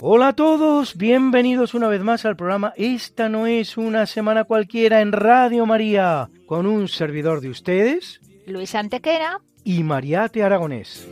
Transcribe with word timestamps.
Hola 0.00 0.28
a 0.28 0.32
todos, 0.34 0.96
bienvenidos 0.96 1.74
una 1.74 1.88
vez 1.88 2.02
más 2.02 2.24
al 2.24 2.36
programa 2.36 2.72
Esta 2.76 3.28
no 3.28 3.46
es 3.46 3.76
una 3.76 4.06
semana 4.06 4.44
cualquiera 4.44 5.00
en 5.00 5.12
Radio 5.12 5.66
María, 5.66 6.30
con 6.46 6.66
un 6.66 6.88
servidor 6.88 7.40
de 7.40 7.50
ustedes 7.50 8.20
Luis 8.46 8.74
Antequera. 8.74 9.40
y 9.64 9.82
Mariate 9.82 10.42
Aragonés. 10.42 11.06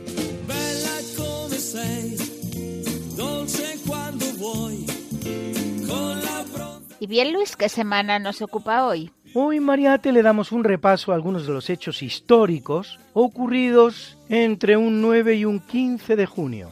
Y 6.99 7.07
bien, 7.07 7.31
Luis, 7.33 7.55
¿qué 7.55 7.69
semana 7.69 8.17
nos 8.19 8.41
ocupa 8.41 8.85
hoy? 8.85 9.11
Hoy 9.33 9.59
Mariate 9.59 10.11
le 10.11 10.23
damos 10.23 10.51
un 10.51 10.63
repaso 10.63 11.11
a 11.11 11.15
algunos 11.15 11.45
de 11.45 11.53
los 11.53 11.69
hechos 11.69 12.01
históricos 12.01 12.99
ocurridos 13.13 14.17
entre 14.29 14.77
un 14.77 15.01
9 15.01 15.35
y 15.35 15.45
un 15.45 15.59
15 15.59 16.15
de 16.15 16.25
junio. 16.25 16.71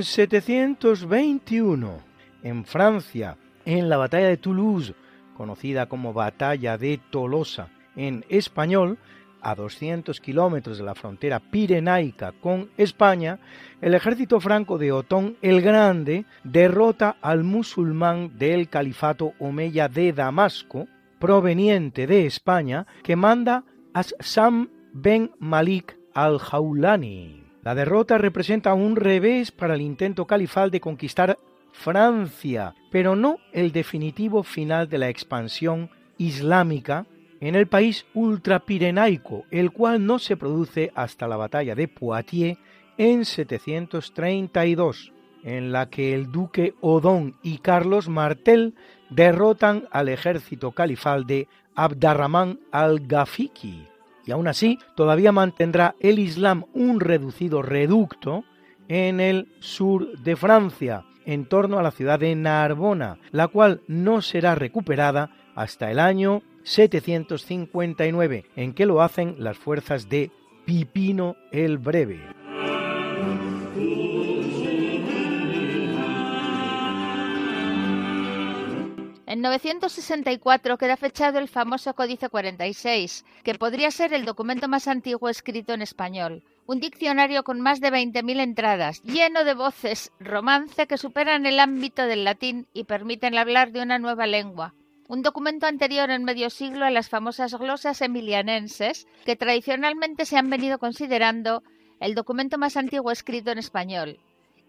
En 0.00 0.04
721, 0.04 1.98
en 2.42 2.64
Francia, 2.64 3.36
en 3.66 3.90
la 3.90 3.98
batalla 3.98 4.28
de 4.28 4.38
Toulouse, 4.38 4.94
conocida 5.36 5.90
como 5.90 6.14
Batalla 6.14 6.78
de 6.78 6.98
Tolosa 7.10 7.68
en 7.96 8.24
español, 8.30 8.96
a 9.42 9.54
200 9.54 10.18
kilómetros 10.22 10.78
de 10.78 10.84
la 10.84 10.94
frontera 10.94 11.38
pirenaica 11.38 12.32
con 12.32 12.70
España, 12.78 13.40
el 13.82 13.92
ejército 13.92 14.40
franco 14.40 14.78
de 14.78 14.90
Otón 14.90 15.36
el 15.42 15.60
Grande 15.60 16.24
derrota 16.44 17.18
al 17.20 17.44
musulmán 17.44 18.38
del 18.38 18.70
califato 18.70 19.34
omeya 19.38 19.88
de 19.88 20.14
Damasco, 20.14 20.88
proveniente 21.18 22.06
de 22.06 22.24
España, 22.24 22.86
que 23.02 23.16
manda 23.16 23.64
a 23.92 24.02
Sam 24.02 24.70
ben 24.94 25.32
Malik 25.38 25.98
al-Jaulani. 26.14 27.39
La 27.62 27.74
derrota 27.74 28.16
representa 28.16 28.72
un 28.72 28.96
revés 28.96 29.52
para 29.52 29.74
el 29.74 29.82
intento 29.82 30.26
califal 30.26 30.70
de 30.70 30.80
conquistar 30.80 31.38
Francia, 31.72 32.74
pero 32.90 33.16
no 33.16 33.36
el 33.52 33.72
definitivo 33.72 34.42
final 34.42 34.88
de 34.88 34.98
la 34.98 35.08
expansión 35.08 35.90
islámica 36.16 37.06
en 37.40 37.54
el 37.54 37.66
país 37.66 38.06
ultrapirenaico, 38.14 39.44
el 39.50 39.72
cual 39.72 40.04
no 40.04 40.18
se 40.18 40.36
produce 40.36 40.90
hasta 40.94 41.28
la 41.28 41.36
batalla 41.36 41.74
de 41.74 41.88
Poitiers 41.88 42.58
en 42.98 43.24
732, 43.24 45.12
en 45.42 45.72
la 45.72 45.88
que 45.88 46.14
el 46.14 46.30
duque 46.30 46.74
Odón 46.80 47.36
y 47.42 47.58
Carlos 47.58 48.08
Martel 48.08 48.74
derrotan 49.08 49.86
al 49.90 50.08
ejército 50.08 50.72
califal 50.72 51.26
de 51.26 51.48
Abdarrahman 51.74 52.60
al-Gafiki. 52.72 53.89
Y 54.30 54.32
aún 54.32 54.46
así, 54.46 54.78
todavía 54.94 55.32
mantendrá 55.32 55.96
el 55.98 56.20
Islam 56.20 56.66
un 56.72 57.00
reducido 57.00 57.62
reducto 57.62 58.44
en 58.86 59.18
el 59.18 59.48
sur 59.58 60.16
de 60.20 60.36
Francia, 60.36 61.04
en 61.26 61.46
torno 61.46 61.80
a 61.80 61.82
la 61.82 61.90
ciudad 61.90 62.20
de 62.20 62.36
Narbona, 62.36 63.18
la 63.32 63.48
cual 63.48 63.80
no 63.88 64.22
será 64.22 64.54
recuperada 64.54 65.30
hasta 65.56 65.90
el 65.90 65.98
año 65.98 66.42
759, 66.62 68.44
en 68.54 68.72
que 68.72 68.86
lo 68.86 69.02
hacen 69.02 69.34
las 69.38 69.58
fuerzas 69.58 70.08
de 70.08 70.30
Pipino 70.64 71.34
el 71.50 71.78
Breve. 71.78 72.20
En 79.30 79.42
964 79.42 80.76
queda 80.76 80.96
fechado 80.96 81.38
el 81.38 81.46
famoso 81.46 81.94
Códice 81.94 82.28
46, 82.28 83.24
que 83.44 83.54
podría 83.54 83.92
ser 83.92 84.12
el 84.12 84.24
documento 84.24 84.66
más 84.66 84.88
antiguo 84.88 85.28
escrito 85.28 85.72
en 85.72 85.82
español. 85.82 86.42
Un 86.66 86.80
diccionario 86.80 87.44
con 87.44 87.60
más 87.60 87.78
de 87.78 87.92
20.000 87.92 88.40
entradas, 88.40 89.00
lleno 89.04 89.44
de 89.44 89.54
voces 89.54 90.10
romance 90.18 90.88
que 90.88 90.98
superan 90.98 91.46
el 91.46 91.60
ámbito 91.60 92.06
del 92.06 92.24
latín 92.24 92.66
y 92.72 92.82
permiten 92.82 93.38
hablar 93.38 93.70
de 93.70 93.82
una 93.82 94.00
nueva 94.00 94.26
lengua. 94.26 94.74
Un 95.06 95.22
documento 95.22 95.68
anterior 95.68 96.10
en 96.10 96.24
medio 96.24 96.50
siglo 96.50 96.84
a 96.84 96.90
las 96.90 97.08
famosas 97.08 97.54
glosas 97.54 98.02
emilianenses, 98.02 99.06
que 99.24 99.36
tradicionalmente 99.36 100.26
se 100.26 100.38
han 100.38 100.50
venido 100.50 100.80
considerando 100.80 101.62
el 102.00 102.16
documento 102.16 102.58
más 102.58 102.76
antiguo 102.76 103.12
escrito 103.12 103.52
en 103.52 103.58
español, 103.58 104.18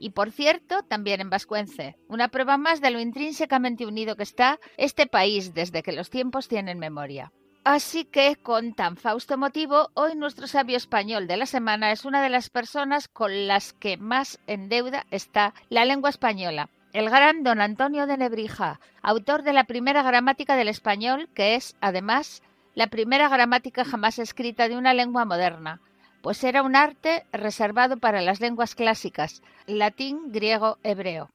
y 0.02 0.10
por 0.10 0.32
cierto, 0.32 0.82
también 0.82 1.22
en 1.22 1.30
vascuence, 1.30 1.96
una 2.08 2.30
prueba 2.30 2.58
más 2.58 2.82
de 2.82 2.90
lo 2.90 3.00
intrínsecamente 3.00 3.86
unido 3.86 4.16
que 4.16 4.24
está 4.24 4.60
este 4.76 5.06
país 5.06 5.54
desde 5.54 5.84
que 5.84 5.92
los 5.92 6.10
tiempos 6.10 6.48
tienen 6.48 6.80
memoria. 6.80 7.32
Así 7.64 8.06
que, 8.06 8.36
con 8.36 8.74
tan 8.74 8.98
fausto 8.98 9.38
motivo, 9.38 9.92
hoy 9.94 10.16
nuestro 10.16 10.48
sabio 10.48 10.76
español 10.76 11.28
de 11.28 11.38
la 11.38 11.46
semana 11.46 11.92
es 11.92 12.04
una 12.04 12.24
de 12.24 12.30
las 12.30 12.50
personas 12.50 13.08
con 13.08 13.48
las 13.48 13.74
que 13.74 13.98
más 13.98 14.40
en 14.48 14.70
deuda 14.70 15.06
está 15.12 15.54
la 15.70 15.86
lengua 15.86 16.10
española. 16.10 16.70
El 16.94 17.12
gran 17.12 17.44
don 17.44 17.62
Antonio 17.62 18.08
de 18.08 18.18
Nebrija, 18.18 18.80
autor 19.04 19.44
de 19.44 19.54
la 19.54 19.66
primera 19.66 20.02
gramática 20.02 20.56
del 20.56 20.70
español, 20.70 21.30
que 21.36 21.54
es, 21.54 21.76
además, 21.80 22.42
la 22.74 22.88
primera 22.88 23.30
gramática 23.30 23.86
jamás 23.86 24.18
escrita 24.18 24.68
de 24.68 24.78
una 24.78 24.96
lengua 24.96 25.26
moderna, 25.26 25.80
pues 26.22 26.44
era 26.44 26.62
un 26.62 26.76
arte 26.76 27.26
reservado 27.32 27.98
para 27.98 28.22
las 28.22 28.40
lenguas 28.40 28.76
clásicas, 28.76 29.42
latín, 29.66 30.32
griego, 30.32 30.78
hebreo. 30.84 31.30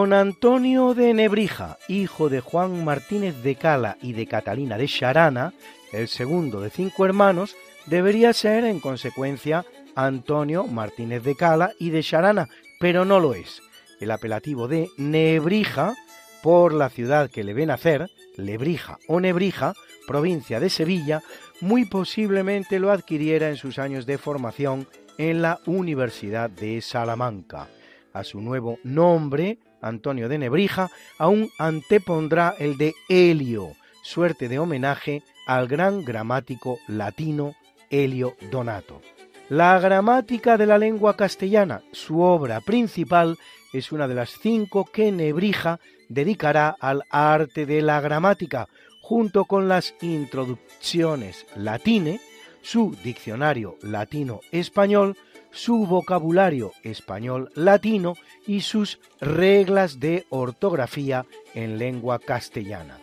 Don 0.00 0.14
Antonio 0.14 0.94
de 0.94 1.12
Nebrija, 1.12 1.76
hijo 1.86 2.30
de 2.30 2.40
Juan 2.40 2.86
Martínez 2.86 3.42
de 3.42 3.54
Cala 3.54 3.98
y 4.00 4.14
de 4.14 4.26
Catalina 4.26 4.78
de 4.78 4.88
Charana, 4.88 5.52
el 5.92 6.08
segundo 6.08 6.62
de 6.62 6.70
cinco 6.70 7.04
hermanos, 7.04 7.54
debería 7.84 8.32
ser 8.32 8.64
en 8.64 8.80
consecuencia 8.80 9.66
Antonio 9.94 10.66
Martínez 10.66 11.22
de 11.22 11.36
Cala 11.36 11.72
y 11.78 11.90
de 11.90 12.02
Charana, 12.02 12.48
pero 12.78 13.04
no 13.04 13.20
lo 13.20 13.34
es. 13.34 13.60
El 14.00 14.10
apelativo 14.10 14.68
de 14.68 14.88
Nebrija, 14.96 15.94
por 16.42 16.72
la 16.72 16.88
ciudad 16.88 17.28
que 17.28 17.44
le 17.44 17.52
ve 17.52 17.66
nacer, 17.66 18.08
Lebrija 18.38 18.96
o 19.06 19.20
Nebrija, 19.20 19.74
provincia 20.06 20.60
de 20.60 20.70
Sevilla, 20.70 21.20
muy 21.60 21.84
posiblemente 21.84 22.78
lo 22.78 22.90
adquiriera 22.90 23.50
en 23.50 23.56
sus 23.56 23.78
años 23.78 24.06
de 24.06 24.16
formación 24.16 24.88
en 25.18 25.42
la 25.42 25.60
Universidad 25.66 26.48
de 26.48 26.80
Salamanca. 26.80 27.68
A 28.14 28.24
su 28.24 28.40
nuevo 28.40 28.78
nombre, 28.82 29.58
Antonio 29.80 30.28
de 30.28 30.38
Nebrija, 30.38 30.90
aún 31.18 31.50
antepondrá 31.58 32.54
el 32.58 32.76
de 32.76 32.94
Helio, 33.08 33.72
suerte 34.02 34.48
de 34.48 34.58
homenaje 34.58 35.22
al 35.46 35.68
gran 35.68 36.04
gramático 36.04 36.78
latino 36.86 37.54
Helio 37.90 38.36
Donato. 38.50 39.00
La 39.48 39.78
gramática 39.80 40.56
de 40.56 40.66
la 40.66 40.78
lengua 40.78 41.16
castellana, 41.16 41.82
su 41.92 42.20
obra 42.20 42.60
principal, 42.60 43.36
es 43.72 43.90
una 43.90 44.06
de 44.06 44.14
las 44.14 44.30
cinco 44.40 44.84
que 44.84 45.10
Nebrija 45.10 45.80
dedicará 46.08 46.76
al 46.78 47.04
arte 47.10 47.66
de 47.66 47.82
la 47.82 48.00
gramática, 48.00 48.68
junto 49.00 49.44
con 49.46 49.68
las 49.68 49.94
introducciones 50.02 51.46
latine, 51.56 52.20
su 52.62 52.96
diccionario 53.02 53.76
latino-español, 53.82 55.16
su 55.52 55.86
vocabulario 55.86 56.72
español-latino 56.82 58.14
y 58.46 58.60
sus 58.60 58.98
reglas 59.20 60.00
de 60.00 60.26
ortografía 60.30 61.26
en 61.54 61.78
lengua 61.78 62.18
castellana. 62.18 62.98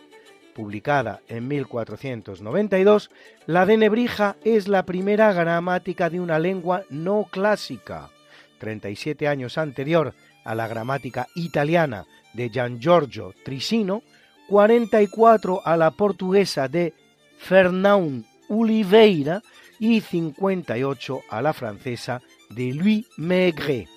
Publicada 0.55 1.21
en 1.27 1.47
1492, 1.47 3.11
la 3.45 3.65
de 3.65 3.77
Nebrija 3.77 4.37
es 4.43 4.67
la 4.67 4.83
primera 4.83 5.31
gramática 5.31 6.09
de 6.09 6.19
una 6.19 6.39
lengua 6.39 6.83
no 6.89 7.27
clásica, 7.29 8.09
37 8.57 9.27
años 9.27 9.57
anterior 9.57 10.13
a 10.43 10.55
la 10.55 10.67
gramática 10.67 11.27
italiana 11.35 12.05
de 12.33 12.49
Gian 12.49 12.79
Giorgio 12.79 13.33
Trisino, 13.43 14.01
44 14.47 15.61
a 15.63 15.77
la 15.77 15.91
portuguesa 15.91 16.67
de 16.67 16.93
Fernão 17.37 18.23
Oliveira 18.49 19.41
y 19.79 20.01
58 20.01 21.21
a 21.29 21.41
la 21.41 21.53
francesa 21.53 22.21
de 22.49 22.73
Louis 22.73 23.05
Maigret. 23.17 23.87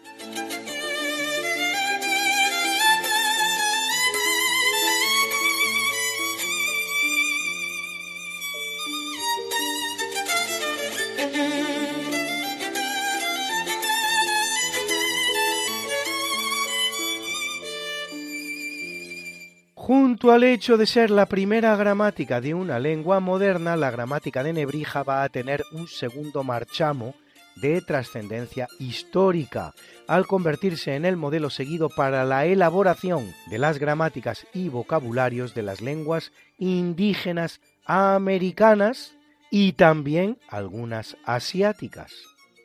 Junto 19.74 20.30
al 20.30 20.44
hecho 20.44 20.76
de 20.76 20.86
ser 20.86 21.10
la 21.10 21.26
primera 21.26 21.74
gramática 21.74 22.40
de 22.40 22.54
una 22.54 22.78
lengua 22.78 23.18
moderna, 23.18 23.74
la 23.76 23.90
gramática 23.90 24.44
de 24.44 24.52
Nebrija 24.52 25.02
va 25.02 25.24
a 25.24 25.28
tener 25.28 25.64
un 25.72 25.88
segundo 25.88 26.44
marchamo 26.44 27.14
de 27.60 27.80
trascendencia 27.80 28.68
histórica, 28.78 29.74
al 30.06 30.26
convertirse 30.26 30.94
en 30.94 31.04
el 31.04 31.16
modelo 31.16 31.50
seguido 31.50 31.88
para 31.88 32.24
la 32.24 32.46
elaboración 32.46 33.32
de 33.48 33.58
las 33.58 33.78
gramáticas 33.78 34.46
y 34.52 34.68
vocabularios 34.68 35.54
de 35.54 35.62
las 35.62 35.80
lenguas 35.80 36.32
indígenas 36.58 37.60
americanas 37.84 39.16
y 39.50 39.72
también 39.72 40.38
algunas 40.48 41.16
asiáticas. 41.24 42.12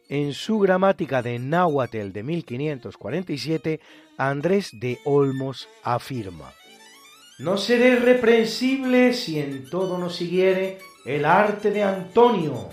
En 0.07 0.33
su 0.33 0.59
gramática 0.59 1.21
de 1.21 1.39
Náhuatl 1.39 2.11
de 2.11 2.23
1547, 2.23 3.79
Andrés 4.17 4.69
de 4.73 4.99
Olmos 5.03 5.67
afirma 5.83 6.53
no 7.37 7.57
seré 7.57 7.97
reprensible 7.97 9.13
si 9.13 9.39
en 9.39 9.69
todo 9.69 9.97
nos 9.97 10.15
siguiere 10.15 10.77
el 11.05 11.25
arte 11.25 11.69
de 11.69 11.83
Antonio. 11.83 12.69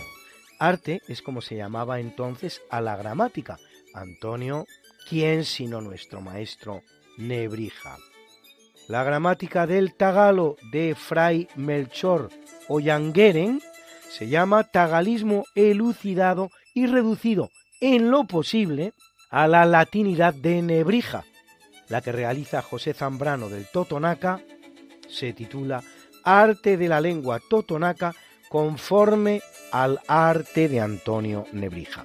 Arte 0.63 1.03
es 1.09 1.23
como 1.23 1.41
se 1.41 1.57
llamaba 1.57 1.99
entonces 1.99 2.63
a 2.71 2.81
la 2.81 2.95
gramática. 2.95 3.59
Antonio, 3.95 4.65
¿quién 5.09 5.45
sino 5.45 5.81
nuestro 5.81 6.21
maestro 6.21 6.83
Nebrija? 7.19 7.97
La 8.87 9.03
gramática 9.03 9.67
del 9.67 9.97
tagalo 9.97 10.57
de 10.71 10.95
Fray 10.95 11.49
Melchor 11.57 12.29
Oyangueren 12.69 13.61
se 14.09 14.29
llama 14.29 14.63
tagalismo 14.63 15.47
elucidado 15.57 16.53
y 16.75 16.87
reducido 16.87 17.51
en 17.81 18.13
lo 18.13 18.23
posible 18.29 18.93
a 19.31 19.49
la 19.49 19.65
latinidad 19.65 20.33
de 20.33 20.63
Nebrija, 20.63 21.25
la 21.89 22.03
que 22.03 22.13
realiza 22.13 22.63
José 22.63 22.95
Zambrano 22.95 23.49
del 23.49 23.67
Totonaca, 23.67 24.41
se 25.09 25.33
titula 25.33 25.83
Arte 26.23 26.77
de 26.77 26.89
la 26.89 27.01
lengua 27.01 27.41
totonaca 27.51 28.15
conforme 28.53 29.41
al 29.71 30.01
arte 30.07 30.69
de 30.69 30.79
Antonio 30.79 31.47
Nebrija. 31.53 32.05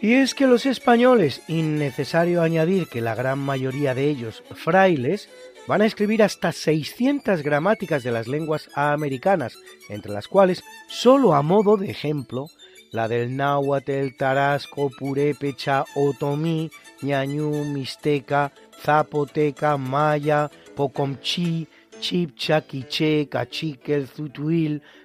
Y 0.00 0.14
es 0.14 0.32
que 0.36 0.46
los 0.46 0.66
españoles, 0.66 1.42
innecesario 1.48 2.42
añadir 2.42 2.86
que 2.86 3.00
la 3.00 3.16
gran 3.16 3.40
mayoría 3.40 3.92
de 3.92 4.08
ellos 4.08 4.44
frailes, 4.54 5.28
van 5.66 5.82
a 5.82 5.86
escribir 5.86 6.22
hasta 6.22 6.52
600 6.52 7.42
gramáticas 7.42 8.04
de 8.04 8.12
las 8.12 8.28
lenguas 8.28 8.70
americanas, 8.74 9.58
entre 9.88 10.12
las 10.12 10.28
cuales, 10.28 10.62
solo 10.88 11.34
a 11.34 11.42
modo 11.42 11.76
de 11.76 11.90
ejemplo, 11.90 12.46
la 12.92 13.08
del 13.08 13.36
náhuatl, 13.36 14.14
tarasco, 14.16 14.90
purépecha, 14.96 15.84
otomí, 15.96 16.70
ñañú, 17.02 17.64
mixteca, 17.64 18.52
zapoteca, 18.80 19.76
maya, 19.76 20.48
pocomchi, 20.76 21.66
chipcha, 21.98 22.60
quiché, 22.60 23.28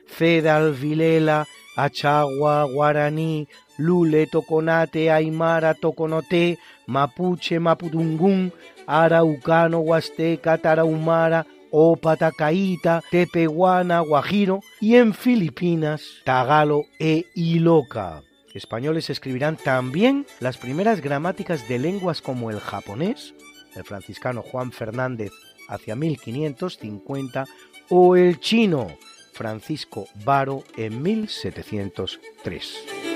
cedal, 0.07 0.73
vilela, 0.73 1.47
achagua, 1.75 2.65
guaraní, 2.65 3.47
lule, 3.77 4.27
toconate, 4.27 5.11
aymara, 5.11 5.73
toconoté, 5.73 6.57
mapuche, 6.87 7.59
mapudungún, 7.59 8.51
araucano, 8.87 9.79
huasteca, 9.79 10.57
tarahumara, 10.57 11.45
Opata, 11.75 12.31
Caíta, 12.31 13.01
Tepehuana, 13.09 14.01
Guajiro 14.01 14.59
y 14.79 14.95
en 14.95 15.11
Filipinas, 15.11 16.03
Tagalo 16.23 16.85
e 16.99 17.25
Iloca. 17.33 18.21
Españoles 18.53 19.09
escribirán 19.09 19.57
también 19.57 20.27
las 20.39 20.59
primeras 20.59 21.01
gramáticas 21.01 21.67
de 21.67 21.79
lenguas 21.79 22.21
como 22.21 22.51
el 22.51 22.59
japonés, 22.59 23.33
el 23.75 23.83
franciscano 23.83 24.43
Juan 24.43 24.71
Fernández 24.71 25.31
hacia 25.67 25.95
1550 25.95 27.45
o 27.89 28.15
el 28.15 28.39
chino 28.39 28.89
Francisco 29.33 30.07
Varo 30.23 30.63
en 30.77 31.01
1703. 31.01 33.12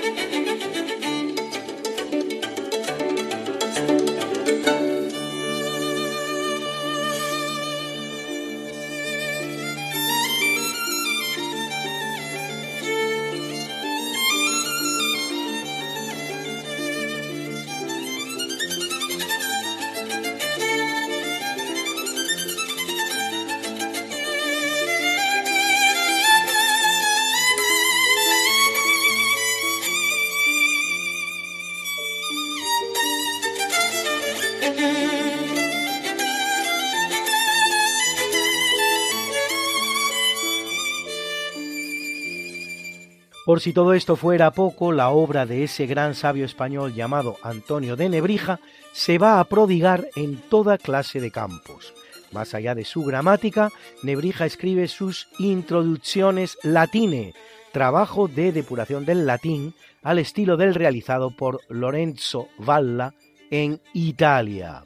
Si 43.58 43.72
todo 43.72 43.92
esto 43.92 44.14
fuera 44.14 44.52
poco, 44.52 44.92
la 44.92 45.08
obra 45.08 45.44
de 45.44 45.64
ese 45.64 45.86
gran 45.86 46.14
sabio 46.14 46.44
español 46.44 46.94
llamado 46.94 47.38
Antonio 47.42 47.96
de 47.96 48.08
Nebrija 48.08 48.60
se 48.92 49.18
va 49.18 49.40
a 49.40 49.44
prodigar 49.44 50.06
en 50.14 50.36
toda 50.36 50.78
clase 50.78 51.20
de 51.20 51.32
campos. 51.32 51.92
Más 52.30 52.54
allá 52.54 52.76
de 52.76 52.84
su 52.84 53.02
gramática, 53.02 53.70
Nebrija 54.04 54.46
escribe 54.46 54.86
sus 54.86 55.28
introducciones 55.40 56.56
latine, 56.62 57.34
trabajo 57.72 58.28
de 58.28 58.52
depuración 58.52 59.04
del 59.04 59.26
latín 59.26 59.74
al 60.02 60.20
estilo 60.20 60.56
del 60.56 60.74
realizado 60.74 61.30
por 61.30 61.60
Lorenzo 61.68 62.48
Valla 62.58 63.12
en 63.50 63.80
Italia. 63.92 64.84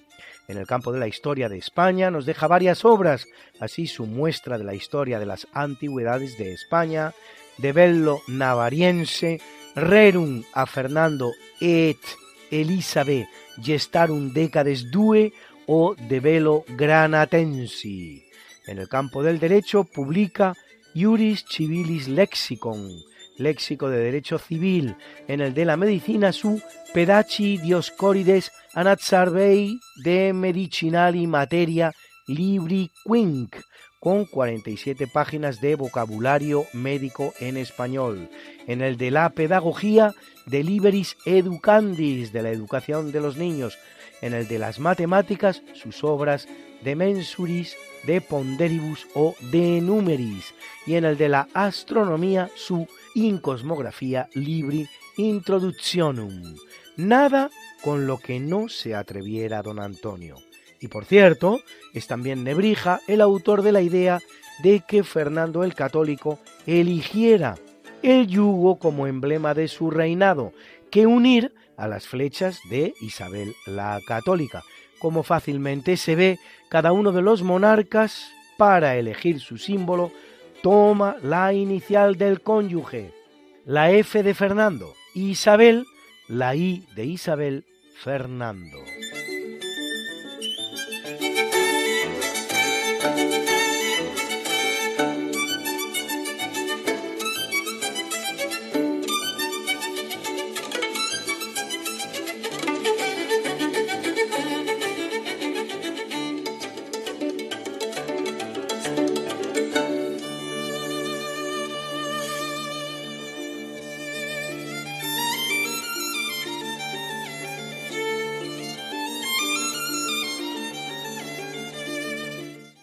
En 0.48 0.56
el 0.56 0.66
campo 0.66 0.92
de 0.92 0.98
la 0.98 1.08
historia 1.08 1.50
de 1.50 1.58
España 1.58 2.10
nos 2.10 2.24
deja 2.24 2.46
varias 2.46 2.86
obras, 2.86 3.26
así 3.60 3.86
su 3.86 4.06
muestra 4.06 4.56
de 4.56 4.64
la 4.64 4.74
historia 4.74 5.18
de 5.18 5.26
las 5.26 5.46
antigüedades 5.52 6.38
de 6.38 6.52
España, 6.52 7.12
de 7.58 7.72
Bello 7.72 8.22
Navariense, 8.28 9.40
Rerum 9.74 10.42
a 10.52 10.66
Fernando 10.66 11.32
et 11.60 11.98
Elizabeth 12.50 13.28
Gestarum 13.62 14.32
Decades 14.32 14.90
Due 14.90 15.32
o 15.66 15.94
de 15.94 16.20
Velo 16.20 16.64
Granatensi. 16.76 18.24
En 18.66 18.78
el 18.78 18.88
campo 18.88 19.22
del 19.22 19.38
derecho 19.38 19.84
publica 19.84 20.54
Iuris 20.94 21.44
Civilis 21.48 22.08
Lexicon, 22.08 22.88
léxico 23.38 23.88
de 23.88 23.98
derecho 23.98 24.38
civil, 24.38 24.96
en 25.26 25.40
el 25.40 25.54
de 25.54 25.64
la 25.64 25.76
medicina 25.76 26.32
su 26.32 26.60
Pedaci 26.92 27.58
Dioscorides 27.58 28.52
Anatsarvei 28.74 29.78
de 29.96 30.32
Medicinali 30.32 31.26
Materia 31.26 31.92
Libri 32.26 32.90
Quinc, 33.04 33.56
con 34.02 34.24
47 34.24 35.06
páginas 35.06 35.60
de 35.60 35.76
vocabulario 35.76 36.66
médico 36.72 37.32
en 37.38 37.56
español. 37.56 38.28
En 38.66 38.80
el 38.80 38.96
de 38.96 39.12
la 39.12 39.30
pedagogía 39.30 40.12
de 40.44 40.64
Liberis 40.64 41.16
Educandis, 41.24 42.32
de 42.32 42.42
la 42.42 42.50
educación 42.50 43.12
de 43.12 43.20
los 43.20 43.36
niños. 43.36 43.78
En 44.20 44.34
el 44.34 44.48
de 44.48 44.58
las 44.58 44.80
matemáticas, 44.80 45.62
sus 45.74 46.02
obras 46.02 46.48
de 46.82 46.96
Mensuris, 46.96 47.76
de 48.04 48.20
Ponderibus 48.20 49.06
o 49.14 49.36
de 49.52 49.80
Numeris. 49.80 50.52
Y 50.84 50.96
en 50.96 51.04
el 51.04 51.16
de 51.16 51.28
la 51.28 51.46
astronomía, 51.54 52.50
su 52.56 52.88
Incosmografía 53.14 54.28
Libri 54.34 54.88
Introductionum. 55.16 56.56
Nada 56.96 57.50
con 57.84 58.08
lo 58.08 58.18
que 58.18 58.40
no 58.40 58.68
se 58.68 58.96
atreviera 58.96 59.62
don 59.62 59.78
Antonio. 59.78 60.38
Y 60.82 60.88
por 60.88 61.04
cierto, 61.04 61.60
es 61.94 62.08
también 62.08 62.42
Nebrija 62.42 63.00
el 63.06 63.20
autor 63.20 63.62
de 63.62 63.70
la 63.70 63.82
idea 63.82 64.20
de 64.64 64.82
que 64.86 65.04
Fernando 65.04 65.62
el 65.62 65.74
Católico 65.74 66.40
eligiera 66.66 67.54
el 68.02 68.26
yugo 68.26 68.80
como 68.80 69.06
emblema 69.06 69.54
de 69.54 69.68
su 69.68 69.92
reinado, 69.92 70.52
que 70.90 71.06
unir 71.06 71.54
a 71.76 71.86
las 71.86 72.08
flechas 72.08 72.58
de 72.68 72.94
Isabel 73.00 73.54
la 73.64 74.00
Católica. 74.06 74.64
Como 74.98 75.22
fácilmente 75.22 75.96
se 75.96 76.16
ve, 76.16 76.38
cada 76.68 76.90
uno 76.90 77.12
de 77.12 77.22
los 77.22 77.44
monarcas, 77.44 78.32
para 78.58 78.96
elegir 78.96 79.38
su 79.38 79.58
símbolo, 79.58 80.10
toma 80.62 81.16
la 81.22 81.52
inicial 81.52 82.16
del 82.16 82.40
cónyuge, 82.40 83.12
la 83.64 83.92
F 83.92 84.24
de 84.24 84.34
Fernando, 84.34 84.94
Isabel, 85.14 85.84
la 86.26 86.56
I 86.56 86.84
de 86.96 87.06
Isabel, 87.06 87.64
Fernando. 88.02 88.78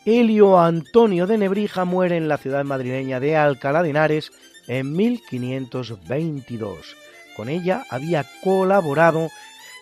Helio 0.09 0.59
Antonio 0.59 1.27
de 1.27 1.37
Nebrija 1.37 1.85
muere 1.85 2.17
en 2.17 2.27
la 2.27 2.39
ciudad 2.39 2.65
madrileña 2.65 3.19
de 3.19 3.35
Alcalá 3.35 3.83
de 3.83 3.91
Henares 3.91 4.31
en 4.67 4.95
1522. 4.95 6.97
Con 7.35 7.47
ella 7.47 7.85
había 7.91 8.25
colaborado 8.43 9.29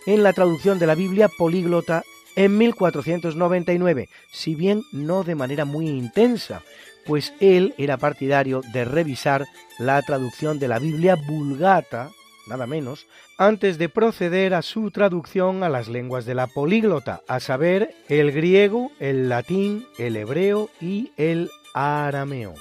en 0.06 0.24
la 0.24 0.34
traducción 0.34 0.80
de 0.80 0.88
la 0.88 0.96
Biblia 0.96 1.30
políglota 1.30 2.04
en 2.36 2.58
1499, 2.58 4.10
si 4.30 4.54
bien 4.54 4.84
no 4.92 5.24
de 5.24 5.36
manera 5.36 5.64
muy 5.64 5.88
intensa, 5.88 6.62
pues 7.06 7.34
él 7.40 7.74
era 7.78 7.96
partidario 7.96 8.62
de 8.74 8.84
revisar 8.84 9.46
la 9.80 10.02
traducción 10.02 10.60
de 10.60 10.68
la 10.68 10.80
Biblia 10.80 11.16
vulgata 11.16 12.10
nada 12.48 12.68
menos, 12.68 13.08
antes 13.38 13.78
de 13.78 13.90
proceder 13.90 14.54
a 14.54 14.62
su 14.62 14.92
traducción 14.92 15.64
a 15.64 15.70
las 15.70 15.88
lenguas 15.88 16.26
de 16.26 16.36
la 16.36 16.48
políglota, 16.48 17.22
a 17.28 17.40
saber, 17.40 17.94
el 18.10 18.32
griego, 18.32 18.92
el 19.00 19.30
latín, 19.30 19.86
el 19.98 20.16
hebreo 20.16 20.70
y 20.82 21.12
el 21.18 21.50
arameo. 21.74 22.54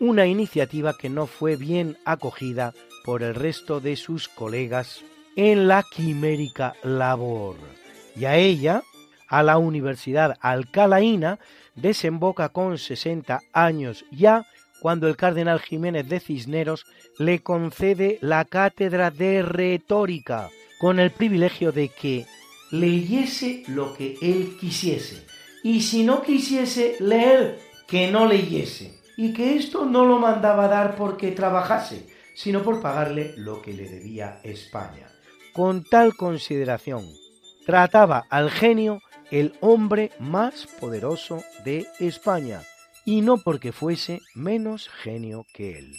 Una 0.00 0.26
iniciativa 0.26 0.96
que 0.96 1.08
no 1.08 1.26
fue 1.26 1.56
bien 1.56 1.96
acogida 2.04 2.74
por 3.04 3.22
el 3.22 3.34
resto 3.34 3.80
de 3.80 3.96
sus 3.96 4.28
colegas 4.28 5.04
en 5.36 5.68
la 5.68 5.82
quimérica 5.82 6.74
labor. 6.82 7.56
Y 8.16 8.24
a 8.26 8.36
ella, 8.36 8.82
a 9.28 9.42
la 9.42 9.58
Universidad 9.58 10.36
Alcalaína, 10.40 11.38
desemboca 11.74 12.50
con 12.50 12.78
60 12.78 13.40
años 13.52 14.04
ya 14.10 14.44
cuando 14.82 15.06
el 15.06 15.16
cardenal 15.16 15.60
Jiménez 15.60 16.08
de 16.08 16.18
Cisneros 16.18 16.86
le 17.16 17.38
concede 17.38 18.18
la 18.20 18.44
cátedra 18.44 19.12
de 19.12 19.40
retórica, 19.42 20.50
con 20.80 20.98
el 20.98 21.12
privilegio 21.12 21.70
de 21.70 21.88
que 21.88 22.26
leyese 22.72 23.62
lo 23.68 23.94
que 23.94 24.16
él 24.20 24.56
quisiese, 24.58 25.24
y 25.62 25.82
si 25.82 26.02
no 26.02 26.22
quisiese 26.22 26.96
leer, 26.98 27.60
que 27.86 28.10
no 28.10 28.26
leyese, 28.26 28.98
y 29.16 29.32
que 29.32 29.54
esto 29.56 29.84
no 29.84 30.04
lo 30.04 30.18
mandaba 30.18 30.66
dar 30.66 30.96
porque 30.96 31.30
trabajase, 31.30 32.04
sino 32.34 32.64
por 32.64 32.82
pagarle 32.82 33.34
lo 33.36 33.62
que 33.62 33.74
le 33.74 33.88
debía 33.88 34.40
España. 34.42 35.06
Con 35.52 35.84
tal 35.84 36.16
consideración, 36.16 37.06
trataba 37.66 38.24
al 38.30 38.50
genio 38.50 39.00
el 39.30 39.54
hombre 39.60 40.10
más 40.18 40.66
poderoso 40.80 41.44
de 41.64 41.86
España, 42.00 42.62
y 43.04 43.20
no 43.20 43.38
porque 43.38 43.72
fuese 43.72 44.20
menos 44.34 44.88
genio 44.88 45.46
que 45.52 45.78
él. 45.78 45.98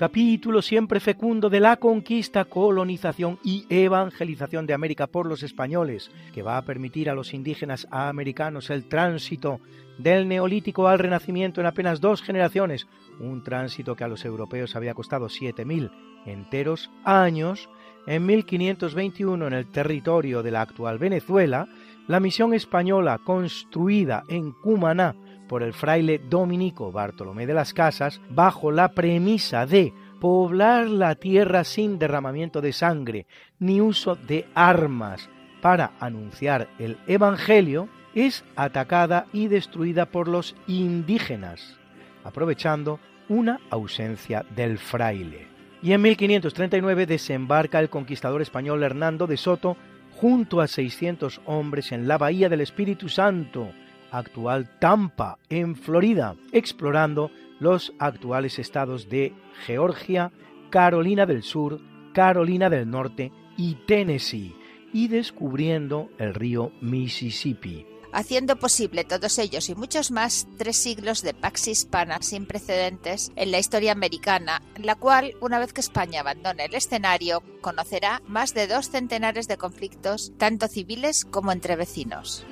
Capítulo 0.00 0.62
siempre 0.62 0.98
fecundo 0.98 1.50
de 1.50 1.60
la 1.60 1.76
conquista, 1.76 2.46
colonización 2.46 3.38
y 3.44 3.66
evangelización 3.68 4.64
de 4.64 4.72
América 4.72 5.06
por 5.06 5.26
los 5.26 5.42
españoles, 5.42 6.10
que 6.32 6.40
va 6.42 6.56
a 6.56 6.64
permitir 6.64 7.10
a 7.10 7.14
los 7.14 7.34
indígenas 7.34 7.86
americanos 7.90 8.70
el 8.70 8.88
tránsito 8.88 9.60
del 9.98 10.26
neolítico 10.26 10.88
al 10.88 11.00
renacimiento 11.00 11.60
en 11.60 11.66
apenas 11.66 12.00
dos 12.00 12.22
generaciones, 12.22 12.86
un 13.20 13.44
tránsito 13.44 13.94
que 13.94 14.04
a 14.04 14.08
los 14.08 14.24
europeos 14.24 14.74
había 14.74 14.94
costado 14.94 15.26
7.000 15.26 15.90
enteros 16.24 16.90
años, 17.04 17.68
en 18.06 18.24
1521 18.24 19.48
en 19.48 19.52
el 19.52 19.66
territorio 19.66 20.42
de 20.42 20.50
la 20.50 20.62
actual 20.62 20.98
Venezuela, 20.98 21.68
la 22.08 22.20
misión 22.20 22.54
española 22.54 23.20
construida 23.22 24.24
en 24.30 24.52
Cumaná 24.52 25.14
por 25.50 25.64
el 25.64 25.72
fraile 25.72 26.20
dominico 26.30 26.92
Bartolomé 26.92 27.44
de 27.44 27.54
las 27.54 27.74
Casas 27.74 28.20
bajo 28.30 28.70
la 28.70 28.92
premisa 28.92 29.66
de 29.66 29.92
poblar 30.20 30.86
la 30.86 31.16
tierra 31.16 31.64
sin 31.64 31.98
derramamiento 31.98 32.60
de 32.60 32.72
sangre 32.72 33.26
ni 33.58 33.80
uso 33.80 34.14
de 34.14 34.46
armas 34.54 35.28
para 35.60 35.94
anunciar 35.98 36.68
el 36.78 36.98
Evangelio, 37.08 37.88
es 38.14 38.44
atacada 38.54 39.26
y 39.32 39.48
destruida 39.48 40.06
por 40.06 40.28
los 40.28 40.54
indígenas, 40.68 41.76
aprovechando 42.22 43.00
una 43.28 43.58
ausencia 43.70 44.46
del 44.54 44.78
fraile. 44.78 45.48
Y 45.82 45.94
en 45.94 46.02
1539 46.02 47.06
desembarca 47.06 47.80
el 47.80 47.90
conquistador 47.90 48.40
español 48.40 48.84
Hernando 48.84 49.26
de 49.26 49.36
Soto 49.36 49.76
junto 50.12 50.60
a 50.60 50.68
600 50.68 51.40
hombres 51.46 51.90
en 51.90 52.06
la 52.06 52.18
Bahía 52.18 52.48
del 52.48 52.60
Espíritu 52.60 53.08
Santo, 53.08 53.72
actual 54.10 54.78
Tampa, 54.78 55.38
en 55.48 55.76
Florida, 55.76 56.36
explorando 56.52 57.30
los 57.58 57.92
actuales 57.98 58.58
estados 58.58 59.08
de 59.08 59.34
Georgia, 59.66 60.32
Carolina 60.70 61.26
del 61.26 61.42
Sur, 61.42 61.80
Carolina 62.12 62.70
del 62.70 62.90
Norte 62.90 63.32
y 63.56 63.74
Tennessee, 63.86 64.54
y 64.92 65.08
descubriendo 65.08 66.10
el 66.18 66.34
río 66.34 66.72
Mississippi 66.80 67.86
haciendo 68.12 68.56
posible 68.56 69.04
todos 69.04 69.38
ellos 69.38 69.68
y 69.68 69.74
muchos 69.74 70.10
más 70.10 70.46
tres 70.58 70.76
siglos 70.76 71.22
de 71.22 71.34
pax 71.34 71.68
hispana 71.68 72.18
sin 72.22 72.46
precedentes 72.46 73.32
en 73.36 73.50
la 73.50 73.58
historia 73.58 73.92
americana, 73.92 74.62
la 74.76 74.96
cual, 74.96 75.34
una 75.40 75.58
vez 75.58 75.72
que 75.72 75.80
España 75.80 76.20
abandone 76.20 76.64
el 76.64 76.74
escenario, 76.74 77.42
conocerá 77.60 78.22
más 78.26 78.54
de 78.54 78.66
dos 78.66 78.90
centenares 78.90 79.48
de 79.48 79.56
conflictos, 79.56 80.32
tanto 80.38 80.68
civiles 80.68 81.24
como 81.24 81.52
entre 81.52 81.76
vecinos. 81.76 82.44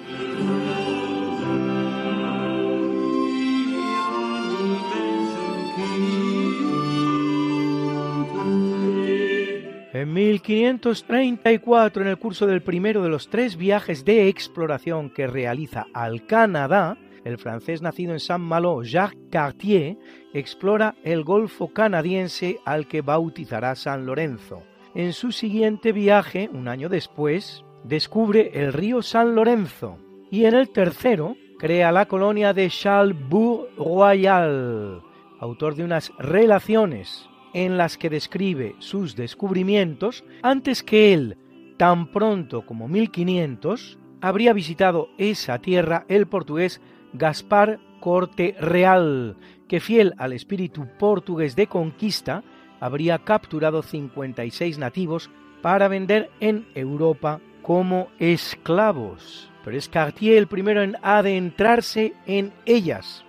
En 9.99 10.13
1534, 10.13 12.03
en 12.03 12.09
el 12.09 12.19
curso 12.19 12.47
del 12.47 12.63
primero 12.63 13.03
de 13.03 13.09
los 13.09 13.31
tres 13.31 13.57
viajes 13.57 14.05
de 14.05 14.29
exploración 14.29 15.11
que 15.11 15.27
realiza 15.27 15.87
al 15.93 16.25
Canadá, 16.25 16.97
el 17.25 17.37
francés 17.37 17.83
nacido 17.83 18.13
en 18.13 18.21
Saint-Malo, 18.21 18.85
Jacques 18.85 19.19
Cartier, 19.29 19.99
explora 20.33 20.95
el 21.03 21.25
Golfo 21.25 21.73
canadiense 21.73 22.61
al 22.65 22.87
que 22.87 23.03
bautizará 23.03 23.75
San 23.75 24.07
Lorenzo. 24.07 24.63
En 24.95 25.13
su 25.13 25.33
siguiente 25.33 25.91
viaje, 25.91 26.49
un 26.53 26.69
año 26.69 26.89
después, 26.89 27.65
descubre 27.83 28.53
el 28.55 28.73
río 28.73 29.03
San 29.03 29.35
Lorenzo 29.35 29.99
y 30.31 30.45
en 30.45 30.55
el 30.55 30.71
tercero 30.71 31.35
crea 31.59 31.91
la 31.91 32.07
colonia 32.07 32.53
de 32.53 32.69
Charlebourg-Royal, 32.69 35.03
autor 35.41 35.75
de 35.75 35.83
unas 35.83 36.13
relaciones 36.19 37.28
en 37.55 37.77
las 37.77 37.97
que 37.97 38.11
describe 38.11 38.75
sus 38.79 39.17
descubrimientos 39.17 40.25
antes 40.43 40.83
que 40.83 41.13
él, 41.13 41.37
tan 41.77 42.11
pronto 42.11 42.67
como 42.67 42.89
1500, 42.89 43.99
habría 44.21 44.53
visitado 44.53 45.09
esa 45.19 45.59
tierra 45.59 46.05
el 46.09 46.27
portugués 46.27 46.81
Gaspar 47.13 47.79
Corte 48.01 48.55
Real, 48.61 49.37
que 49.69 49.81
fiel 49.81 50.15
al 50.19 50.33
espíritu 50.33 50.87
portugués 50.99 51.57
de 51.57 51.67
conquista, 51.67 52.43
habría 52.81 53.19
capturado 53.19 53.83
56 53.83 54.79
nativos 54.79 55.31
para 55.63 55.89
vender 55.89 56.31
en 56.41 56.67
Europa 56.75 57.41
como 57.63 58.09
esclavos. 58.19 59.51
Pero 59.65 59.77
es 59.77 59.89
Cartier 59.89 60.39
el 60.39 60.47
primero 60.47 60.83
en 60.83 60.97
adentrarse 61.03 62.15
en 62.27 62.53
ellas, 62.65 63.25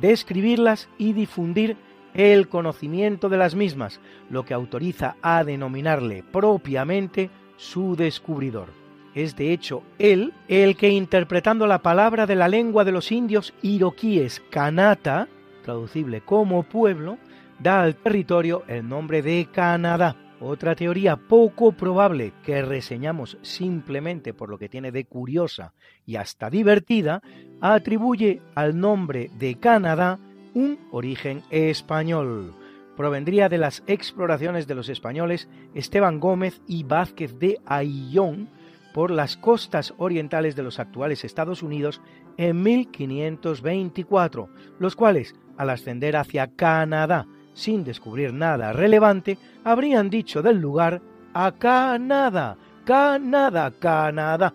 describirlas 0.00 0.88
y 0.98 1.12
difundir 1.12 1.76
el 2.14 2.48
conocimiento 2.48 3.28
de 3.28 3.36
las 3.36 3.54
mismas, 3.54 4.00
lo 4.30 4.44
que 4.44 4.54
autoriza 4.54 5.16
a 5.20 5.44
denominarle 5.44 6.22
propiamente 6.22 7.30
su 7.56 7.96
descubridor. 7.96 8.68
Es 9.14 9.36
de 9.36 9.52
hecho 9.52 9.82
él 9.98 10.32
el 10.48 10.76
que 10.76 10.88
interpretando 10.88 11.66
la 11.66 11.82
palabra 11.82 12.26
de 12.26 12.34
la 12.34 12.48
lengua 12.48 12.84
de 12.84 12.92
los 12.92 13.12
indios 13.12 13.54
iroquíes 13.62 14.42
Kanata, 14.50 15.28
traducible 15.62 16.20
como 16.20 16.64
pueblo, 16.64 17.18
da 17.60 17.82
al 17.82 17.94
territorio 17.94 18.64
el 18.66 18.88
nombre 18.88 19.22
de 19.22 19.48
Canadá. 19.52 20.16
Otra 20.40 20.74
teoría 20.74 21.16
poco 21.16 21.72
probable 21.72 22.32
que 22.42 22.60
reseñamos 22.60 23.38
simplemente 23.42 24.34
por 24.34 24.50
lo 24.50 24.58
que 24.58 24.68
tiene 24.68 24.90
de 24.90 25.04
curiosa 25.04 25.72
y 26.04 26.16
hasta 26.16 26.50
divertida, 26.50 27.22
atribuye 27.60 28.42
al 28.54 28.78
nombre 28.78 29.30
de 29.38 29.54
Canadá 29.54 30.18
un 30.54 30.78
origen 30.90 31.42
español. 31.50 32.54
Provendría 32.96 33.48
de 33.48 33.58
las 33.58 33.82
exploraciones 33.86 34.66
de 34.66 34.74
los 34.74 34.88
españoles 34.88 35.48
Esteban 35.74 36.20
Gómez 36.20 36.62
y 36.66 36.84
Vázquez 36.84 37.38
de 37.38 37.58
Ayllón 37.66 38.48
por 38.94 39.10
las 39.10 39.36
costas 39.36 39.92
orientales 39.98 40.54
de 40.54 40.62
los 40.62 40.78
actuales 40.78 41.24
Estados 41.24 41.62
Unidos 41.62 42.00
en 42.36 42.62
1524, 42.62 44.48
los 44.78 44.94
cuales, 44.94 45.34
al 45.56 45.70
ascender 45.70 46.16
hacia 46.16 46.46
Canadá 46.54 47.26
sin 47.52 47.84
descubrir 47.84 48.32
nada 48.32 48.72
relevante, 48.72 49.38
habrían 49.64 50.10
dicho 50.10 50.42
del 50.42 50.60
lugar 50.60 51.02
a 51.32 51.52
Canadá, 51.52 52.56
Canadá, 52.84 53.72
Canadá. 53.78 54.54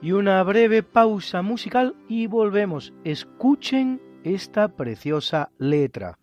Y 0.00 0.12
una 0.12 0.42
breve 0.44 0.82
pausa 0.82 1.42
musical 1.42 1.96
y 2.08 2.26
volvemos. 2.26 2.92
Escuchen 3.02 4.00
esta 4.24 4.68
preciosa 4.68 5.50
letra. 5.58 6.18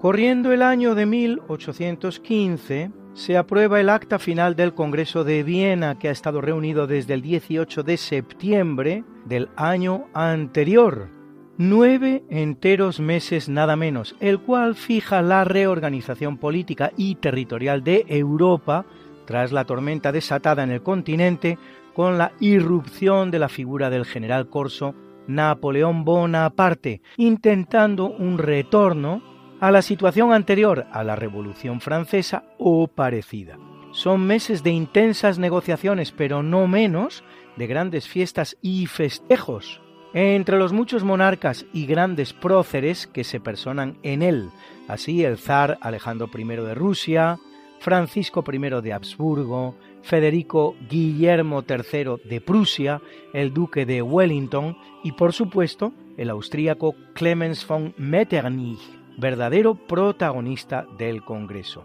Corriendo 0.00 0.50
el 0.50 0.62
año 0.62 0.94
de 0.94 1.04
1815, 1.04 2.90
se 3.12 3.36
aprueba 3.36 3.80
el 3.80 3.90
acta 3.90 4.18
final 4.18 4.56
del 4.56 4.72
Congreso 4.72 5.24
de 5.24 5.42
Viena, 5.42 5.98
que 5.98 6.08
ha 6.08 6.10
estado 6.10 6.40
reunido 6.40 6.86
desde 6.86 7.12
el 7.12 7.20
18 7.20 7.82
de 7.82 7.98
septiembre 7.98 9.04
del 9.26 9.50
año 9.56 10.06
anterior. 10.14 11.10
Nueve 11.58 12.24
enteros 12.30 12.98
meses 12.98 13.50
nada 13.50 13.76
menos, 13.76 14.16
el 14.20 14.40
cual 14.40 14.74
fija 14.74 15.20
la 15.20 15.44
reorganización 15.44 16.38
política 16.38 16.92
y 16.96 17.16
territorial 17.16 17.84
de 17.84 18.06
Europa 18.08 18.86
tras 19.26 19.52
la 19.52 19.66
tormenta 19.66 20.12
desatada 20.12 20.62
en 20.62 20.70
el 20.70 20.82
continente 20.82 21.58
con 21.92 22.16
la 22.16 22.32
irrupción 22.40 23.30
de 23.30 23.38
la 23.38 23.50
figura 23.50 23.90
del 23.90 24.06
general 24.06 24.48
corso 24.48 24.94
Napoleón 25.26 26.06
Bonaparte, 26.06 27.02
intentando 27.18 28.06
un 28.06 28.38
retorno 28.38 29.29
a 29.60 29.70
la 29.70 29.82
situación 29.82 30.32
anterior 30.32 30.86
a 30.90 31.04
la 31.04 31.16
Revolución 31.16 31.80
Francesa 31.80 32.44
o 32.58 32.88
parecida. 32.88 33.58
Son 33.92 34.26
meses 34.26 34.62
de 34.62 34.70
intensas 34.70 35.38
negociaciones, 35.38 36.12
pero 36.12 36.42
no 36.42 36.66
menos 36.66 37.24
de 37.56 37.66
grandes 37.66 38.08
fiestas 38.08 38.56
y 38.62 38.86
festejos. 38.86 39.80
Entre 40.14 40.58
los 40.58 40.72
muchos 40.72 41.04
monarcas 41.04 41.66
y 41.72 41.86
grandes 41.86 42.32
próceres 42.32 43.06
que 43.06 43.22
se 43.22 43.38
personan 43.38 43.98
en 44.02 44.22
él, 44.22 44.50
así 44.88 45.24
el 45.24 45.38
zar 45.38 45.78
Alejandro 45.82 46.28
I 46.36 46.44
de 46.44 46.74
Rusia, 46.74 47.38
Francisco 47.80 48.44
I 48.50 48.58
de 48.82 48.92
Habsburgo, 48.92 49.76
Federico 50.02 50.74
Guillermo 50.88 51.64
III 51.68 52.28
de 52.28 52.40
Prusia, 52.40 53.00
el 53.32 53.52
duque 53.52 53.86
de 53.86 54.02
Wellington 54.02 54.76
y 55.04 55.12
por 55.12 55.32
supuesto 55.32 55.92
el 56.16 56.30
austríaco 56.30 56.94
Clemens 57.14 57.66
von 57.66 57.94
Metternich, 57.96 58.99
verdadero 59.20 59.74
protagonista 59.74 60.86
del 60.98 61.22
Congreso. 61.22 61.84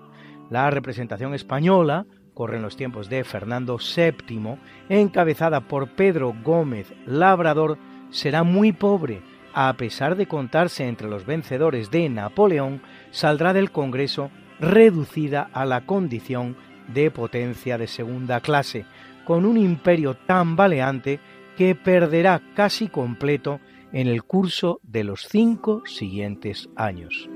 La 0.49 0.69
representación 0.69 1.33
española 1.33 2.05
corre 2.33 2.57
en 2.57 2.63
los 2.63 2.75
tiempos 2.75 3.09
de 3.09 3.23
Fernando 3.23 3.77
VII, 3.77 4.57
encabezada 4.89 5.61
por 5.61 5.89
Pedro 5.95 6.35
Gómez 6.43 6.93
Labrador, 7.05 7.77
será 8.09 8.43
muy 8.43 8.71
pobre. 8.71 9.21
A 9.53 9.73
pesar 9.73 10.15
de 10.17 10.27
contarse 10.27 10.87
entre 10.87 11.07
los 11.07 11.25
vencedores 11.25 11.89
de 11.89 12.09
Napoleón, 12.09 12.81
saldrá 13.11 13.53
del 13.53 13.71
Congreso 13.71 14.29
reducida 14.59 15.49
a 15.53 15.65
la 15.65 15.85
condición 15.85 16.57
de 16.93 17.09
potencia 17.09 17.77
de 17.77 17.87
segunda 17.87 18.41
clase, 18.41 18.85
con 19.23 19.45
un 19.45 19.57
imperio 19.57 20.15
tan 20.15 20.55
baleante 20.55 21.19
que 21.57 21.73
perderá 21.73 22.41
casi 22.53 22.89
completo 22.89 23.59
en 23.95 24.07
el 24.07 24.23
curso 24.23 24.81
de 24.83 25.05
los 25.05 25.25
cinco 25.29 25.81
siguientes 25.85 26.67
años. 26.75 27.29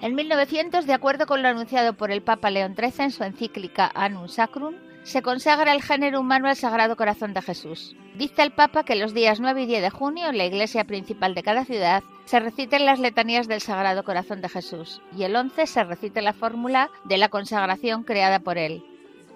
En 0.00 0.16
1900, 0.16 0.84
de 0.84 0.92
acuerdo 0.92 1.26
con 1.26 1.42
lo 1.42 1.48
anunciado 1.48 1.92
por 1.92 2.10
el 2.10 2.22
Papa 2.22 2.50
León 2.50 2.74
XIII 2.76 3.04
en 3.04 3.10
su 3.12 3.22
encíclica 3.22 3.92
Annum 3.94 4.26
Sacrum, 4.26 4.74
se 5.04 5.22
consagra 5.22 5.72
el 5.72 5.82
género 5.82 6.20
humano 6.20 6.48
al 6.48 6.56
Sagrado 6.56 6.96
Corazón 6.96 7.34
de 7.34 7.42
Jesús. 7.42 7.96
Dice 8.14 8.42
el 8.42 8.52
Papa 8.52 8.84
que 8.84 8.94
los 8.94 9.14
días 9.14 9.40
9 9.40 9.62
y 9.62 9.66
10 9.66 9.82
de 9.82 9.90
junio, 9.90 10.28
en 10.28 10.38
la 10.38 10.44
iglesia 10.44 10.84
principal 10.84 11.34
de 11.34 11.42
cada 11.42 11.64
ciudad, 11.64 12.02
se 12.24 12.40
reciten 12.40 12.86
las 12.86 13.00
letanías 13.00 13.48
del 13.48 13.60
Sagrado 13.60 14.04
Corazón 14.04 14.40
de 14.40 14.48
Jesús 14.48 15.00
y 15.16 15.24
el 15.24 15.34
11 15.34 15.66
se 15.66 15.84
recite 15.84 16.22
la 16.22 16.32
fórmula 16.32 16.90
de 17.04 17.18
la 17.18 17.28
consagración 17.28 18.04
creada 18.04 18.38
por 18.38 18.58
él. 18.58 18.84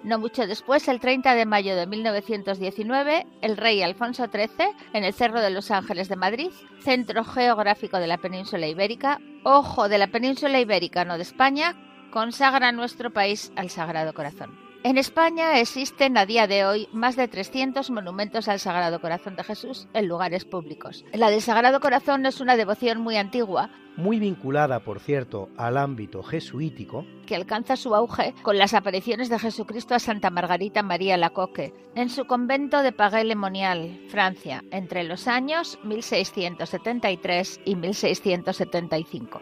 No 0.03 0.19
mucho 0.19 0.47
después, 0.47 0.87
el 0.87 0.99
30 0.99 1.33
de 1.33 1.45
mayo 1.45 1.75
de 1.75 1.87
1919, 1.87 3.25
el 3.41 3.57
rey 3.57 3.81
Alfonso 3.81 4.27
XIII, 4.27 4.69
en 4.93 5.03
el 5.03 5.13
Cerro 5.13 5.41
de 5.41 5.49
los 5.49 5.71
Ángeles 5.71 6.07
de 6.07 6.15
Madrid, 6.15 6.51
centro 6.81 7.23
geográfico 7.23 7.97
de 7.97 8.07
la 8.07 8.17
península 8.17 8.67
ibérica, 8.67 9.19
ojo 9.43 9.89
de 9.89 9.97
la 9.97 10.07
península 10.07 10.59
ibérica, 10.59 11.03
no 11.03 11.17
de 11.17 11.23
España, 11.23 11.75
consagra 12.11 12.71
nuestro 12.71 13.11
país 13.11 13.51
al 13.55 13.69
Sagrado 13.69 14.13
Corazón. 14.13 14.66
En 14.87 14.97
España 14.97 15.59
existen 15.59 16.17
a 16.17 16.25
día 16.25 16.47
de 16.47 16.63
hoy 16.63 16.87
más 16.93 17.17
de 17.17 17.27
300 17.27 17.91
monumentos 17.91 18.47
al 18.47 18.57
Sagrado 18.57 19.01
Corazón 19.01 19.35
de 19.35 19.43
Jesús 19.43 19.85
en 19.93 20.07
lugares 20.07 20.45
públicos. 20.45 21.03
La 21.11 21.29
del 21.29 21.41
Sagrado 21.41 21.81
Corazón 21.81 22.25
es 22.25 22.39
una 22.39 22.55
devoción 22.55 23.01
muy 23.01 23.17
antigua, 23.17 23.69
muy 23.97 24.17
vinculada, 24.17 24.79
por 24.85 25.01
cierto, 25.01 25.49
al 25.57 25.75
ámbito 25.75 26.23
jesuítico, 26.23 27.05
que 27.25 27.35
alcanza 27.35 27.75
su 27.75 27.95
auge 27.95 28.33
con 28.43 28.57
las 28.57 28.73
apariciones 28.73 29.27
de 29.27 29.39
Jesucristo 29.39 29.93
a 29.93 29.99
Santa 29.99 30.29
Margarita 30.29 30.83
María 30.83 31.17
Lacoque 31.17 31.73
en 31.95 32.09
su 32.09 32.23
convento 32.23 32.81
de 32.81 32.93
Pagué-le-Monial, 32.93 34.05
Francia, 34.07 34.63
entre 34.71 35.03
los 35.03 35.27
años 35.27 35.79
1673 35.83 37.59
y 37.65 37.75
1675. 37.75 39.41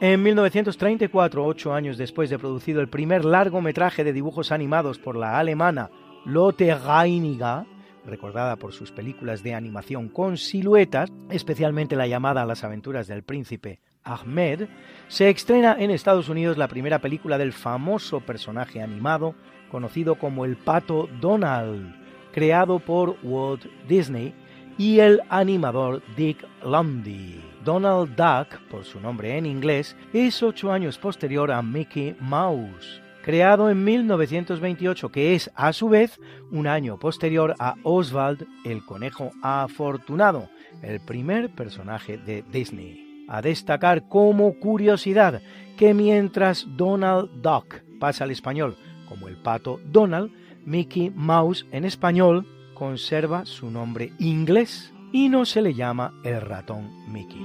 En 0.00 0.22
1934, 0.22 1.44
ocho 1.44 1.74
años 1.74 1.98
después 1.98 2.30
de 2.30 2.38
producido 2.38 2.80
el 2.80 2.88
primer 2.88 3.24
largometraje 3.24 4.04
de 4.04 4.12
dibujos 4.12 4.52
animados 4.52 4.96
por 4.96 5.16
la 5.16 5.40
alemana 5.40 5.90
Lotte 6.24 6.72
Reiniger, 6.72 7.64
recordada 8.06 8.54
por 8.54 8.72
sus 8.72 8.92
películas 8.92 9.42
de 9.42 9.54
animación 9.54 10.08
con 10.08 10.36
siluetas, 10.36 11.10
especialmente 11.30 11.96
la 11.96 12.06
llamada 12.06 12.46
Las 12.46 12.62
aventuras 12.62 13.08
del 13.08 13.24
príncipe 13.24 13.80
Ahmed, 14.04 14.68
se 15.08 15.30
estrena 15.30 15.74
en 15.76 15.90
Estados 15.90 16.28
Unidos 16.28 16.58
la 16.58 16.68
primera 16.68 17.00
película 17.00 17.36
del 17.36 17.52
famoso 17.52 18.20
personaje 18.20 18.80
animado 18.80 19.34
conocido 19.68 20.14
como 20.14 20.44
el 20.44 20.56
pato 20.56 21.08
Donald, 21.20 21.92
creado 22.30 22.78
por 22.78 23.16
Walt 23.24 23.64
Disney 23.88 24.32
y 24.78 25.00
el 25.00 25.22
animador 25.28 26.02
Dick 26.16 26.46
Lundy. 26.64 27.47
Donald 27.68 28.16
Duck, 28.16 28.58
por 28.70 28.86
su 28.86 28.98
nombre 28.98 29.36
en 29.36 29.44
inglés, 29.44 29.94
es 30.14 30.42
ocho 30.42 30.72
años 30.72 30.96
posterior 30.96 31.52
a 31.52 31.60
Mickey 31.60 32.16
Mouse, 32.18 33.02
creado 33.22 33.68
en 33.68 33.84
1928, 33.84 35.12
que 35.12 35.34
es 35.34 35.50
a 35.54 35.74
su 35.74 35.90
vez 35.90 36.18
un 36.50 36.66
año 36.66 36.98
posterior 36.98 37.54
a 37.58 37.74
Oswald 37.82 38.46
el 38.64 38.86
conejo 38.86 39.32
afortunado, 39.42 40.48
el 40.80 40.98
primer 41.00 41.50
personaje 41.50 42.16
de 42.16 42.42
Disney. 42.50 43.26
A 43.28 43.42
destacar 43.42 44.08
como 44.08 44.58
curiosidad 44.58 45.42
que 45.76 45.92
mientras 45.92 46.66
Donald 46.74 47.42
Duck 47.42 47.82
pasa 48.00 48.24
al 48.24 48.30
español 48.30 48.78
como 49.10 49.28
el 49.28 49.36
pato 49.36 49.78
Donald, 49.84 50.32
Mickey 50.64 51.12
Mouse 51.14 51.66
en 51.70 51.84
español 51.84 52.46
conserva 52.72 53.44
su 53.44 53.70
nombre 53.70 54.14
inglés 54.18 54.90
y 55.12 55.28
no 55.28 55.44
se 55.44 55.62
le 55.62 55.74
llama 55.74 56.14
el 56.22 56.40
ratón 56.40 56.90
Mickey. 57.08 57.44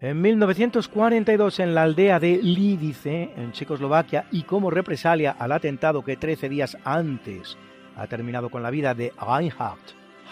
En 0.00 0.22
1942, 0.22 1.60
en 1.60 1.74
la 1.74 1.82
aldea 1.82 2.18
de 2.18 2.40
Lidice, 2.42 3.30
en 3.36 3.52
Checoslovaquia, 3.52 4.26
y 4.32 4.44
como 4.44 4.70
represalia 4.70 5.32
al 5.38 5.52
atentado 5.52 6.02
que 6.02 6.16
13 6.16 6.48
días 6.48 6.78
antes 6.84 7.58
ha 7.98 8.06
terminado 8.06 8.48
con 8.48 8.62
la 8.62 8.70
vida 8.70 8.94
de 8.94 9.12
Reinhard 9.20 9.78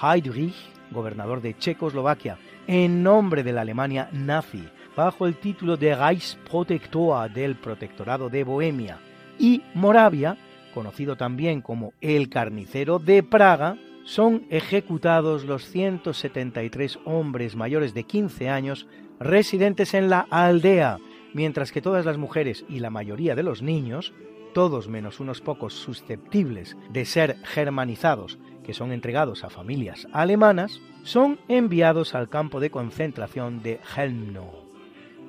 Heydrich, 0.01 0.55
gobernador 0.91 1.43
de 1.43 1.57
Checoslovaquia, 1.59 2.39
en 2.67 3.03
nombre 3.03 3.43
de 3.43 3.53
la 3.53 3.63
Alemania 3.63 4.09
nazi, 4.13 4.65
bajo 4.97 5.27
el 5.27 5.37
título 5.37 5.77
de 5.77 5.95
Reichsprotektor 5.95 7.31
del 7.31 7.57
Protectorado 7.57 8.29
de 8.29 8.45
Bohemia, 8.45 8.99
y 9.39 9.63
Moravia, 9.75 10.37
conocido 10.73 11.17
también 11.17 11.61
como 11.61 11.93
el 12.01 12.29
Carnicero 12.29 12.99
de 12.99 13.23
Praga, 13.23 13.77
son 14.05 14.47
ejecutados 14.51 15.45
los 15.45 15.69
173 15.69 17.01
hombres 17.05 17.57
mayores 17.57 17.93
de 17.93 18.05
15 18.05 18.49
años 18.49 18.87
residentes 19.19 19.95
en 19.95 20.09
la 20.09 20.27
aldea, 20.31 20.99
mientras 21.35 21.73
que 21.73 21.83
todas 21.83 22.05
las 22.07 22.17
mujeres 22.17 22.65
y 22.69 22.79
la 22.79 22.91
mayoría 22.91 23.35
de 23.35 23.43
los 23.43 23.63
niños 23.63 24.15
todos 24.57 24.89
menos 24.89 25.21
unos 25.21 25.43
pocos 25.43 25.75
susceptibles 25.75 26.79
de 26.89 27.05
ser 27.05 27.37
germanizados, 27.45 28.39
que 28.65 28.73
son 28.73 28.91
entregados 28.91 29.45
a 29.45 29.51
familias 29.51 30.09
alemanas, 30.15 30.81
son 31.03 31.39
enviados 31.47 32.15
al 32.15 32.31
campo 32.31 32.59
de 32.59 32.71
concentración 32.71 33.63
de 33.63 33.81
Helmno. 33.95 34.47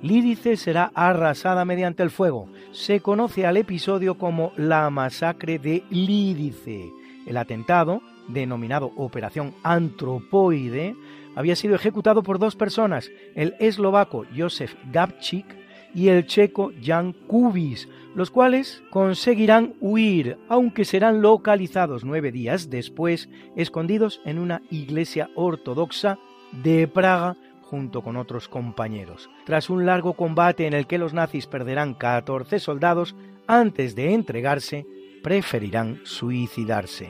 Lídice 0.02 0.56
será 0.56 0.94
arrasada 0.96 1.66
mediante 1.66 2.04
el 2.04 2.10
fuego. 2.10 2.48
Se 2.72 3.02
conoce 3.02 3.46
al 3.46 3.58
episodio 3.58 4.18
como 4.18 4.54
la 4.56 4.90
masacre 4.90 5.60
de 5.60 5.84
Lídice. 5.90 6.90
El 7.26 7.36
atentado, 7.36 8.02
denominado 8.30 8.94
Operación 8.96 9.56
Antropoide, 9.62 10.96
había 11.36 11.58
sido 11.58 11.76
ejecutado 11.76 12.24
por 12.24 12.40
dos 12.40 12.56
personas, 12.56 13.12
el 13.36 13.56
eslovaco 13.60 14.26
Josef 14.34 14.74
Gabčík 14.90 15.68
y 15.94 16.08
el 16.08 16.28
checo 16.28 16.72
Jan 16.82 17.12
Kubis, 17.12 17.90
los 18.18 18.32
cuales 18.32 18.82
conseguirán 18.90 19.76
huir, 19.80 20.40
aunque 20.50 20.86
serán 20.86 21.22
localizados 21.22 22.04
nueve 22.04 22.32
días 22.32 22.72
después, 22.72 23.30
escondidos 23.56 24.22
en 24.26 24.40
una 24.40 24.64
iglesia 24.72 25.30
ortodoxa 25.36 26.18
de 26.52 26.88
Praga 26.88 27.38
junto 27.62 28.02
con 28.02 28.18
otros 28.18 28.50
compañeros. 28.50 29.30
Tras 29.46 29.70
un 29.70 29.86
largo 29.86 30.14
combate 30.14 30.66
en 30.66 30.74
el 30.74 30.88
que 30.88 30.98
los 30.98 31.14
nazis 31.14 31.46
perderán 31.46 31.94
14 31.94 32.58
soldados, 32.58 33.16
antes 33.46 33.94
de 33.94 34.16
entregarse, 34.16 34.88
preferirán 35.22 36.02
suicidarse. 36.04 37.10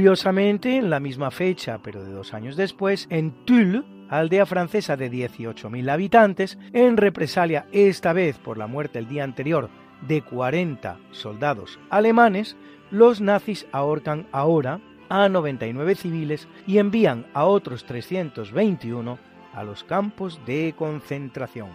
Curiosamente, 0.00 0.78
en 0.78 0.88
la 0.88 0.98
misma 0.98 1.30
fecha, 1.30 1.78
pero 1.82 2.02
de 2.02 2.10
dos 2.10 2.32
años 2.32 2.56
después, 2.56 3.06
en 3.10 3.32
Tulle, 3.44 3.82
aldea 4.08 4.46
francesa 4.46 4.96
de 4.96 5.10
18.000 5.10 5.90
habitantes, 5.90 6.58
en 6.72 6.96
represalia 6.96 7.66
esta 7.70 8.14
vez 8.14 8.38
por 8.38 8.56
la 8.56 8.66
muerte 8.66 8.98
el 8.98 9.08
día 9.08 9.24
anterior 9.24 9.68
de 10.08 10.22
40 10.22 10.96
soldados 11.10 11.78
alemanes, 11.90 12.56
los 12.90 13.20
nazis 13.20 13.66
ahorcan 13.72 14.26
ahora 14.32 14.80
a 15.10 15.28
99 15.28 15.94
civiles 15.96 16.48
y 16.66 16.78
envían 16.78 17.26
a 17.34 17.44
otros 17.44 17.84
321 17.84 19.18
a 19.52 19.64
los 19.64 19.84
campos 19.84 20.40
de 20.46 20.74
concentración. 20.78 21.68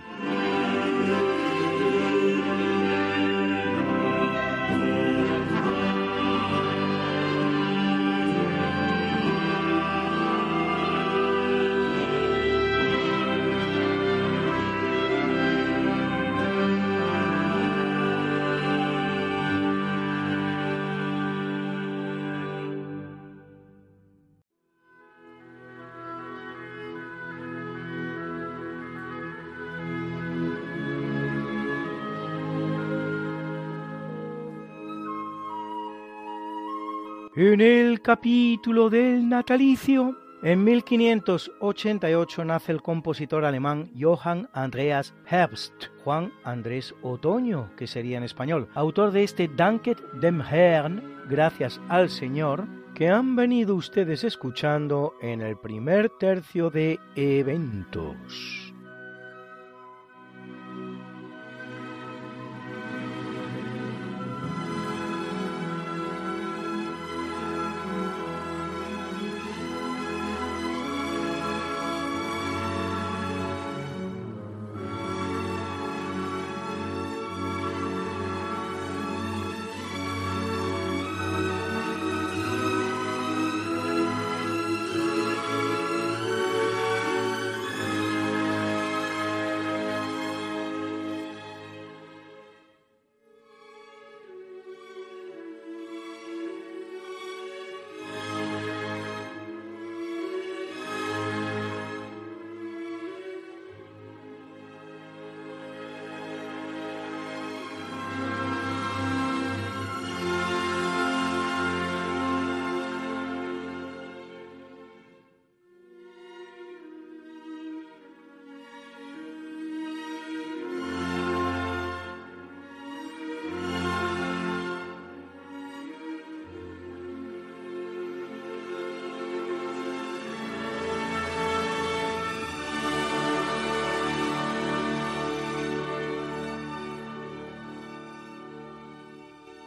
En 37.56 37.62
el 37.62 38.02
capítulo 38.02 38.90
del 38.90 39.30
natalicio, 39.30 40.18
en 40.44 40.62
1588 40.66 42.44
nace 42.44 42.74
el 42.74 42.82
compositor 42.82 43.46
alemán 43.46 43.90
Johann 43.98 44.50
Andreas 44.52 45.14
Herbst, 45.26 45.86
Juan 46.04 46.34
Andrés 46.44 46.94
Otoño, 47.02 47.70
que 47.78 47.88
sería 47.88 48.18
en 48.18 48.26
español, 48.26 48.68
autor 48.74 49.12
de 49.12 49.24
este 49.24 49.48
Danket 49.48 50.02
dem 50.20 50.42
Herrn, 50.42 51.02
gracias 51.30 51.80
al 51.88 52.10
Señor, 52.10 52.68
que 52.94 53.08
han 53.08 53.38
venido 53.38 53.76
ustedes 53.76 54.26
escuchando 54.26 55.14
en 55.22 55.40
el 55.40 55.56
primer 55.56 56.10
tercio 56.10 56.70
de 56.70 57.00
eventos. 57.16 58.65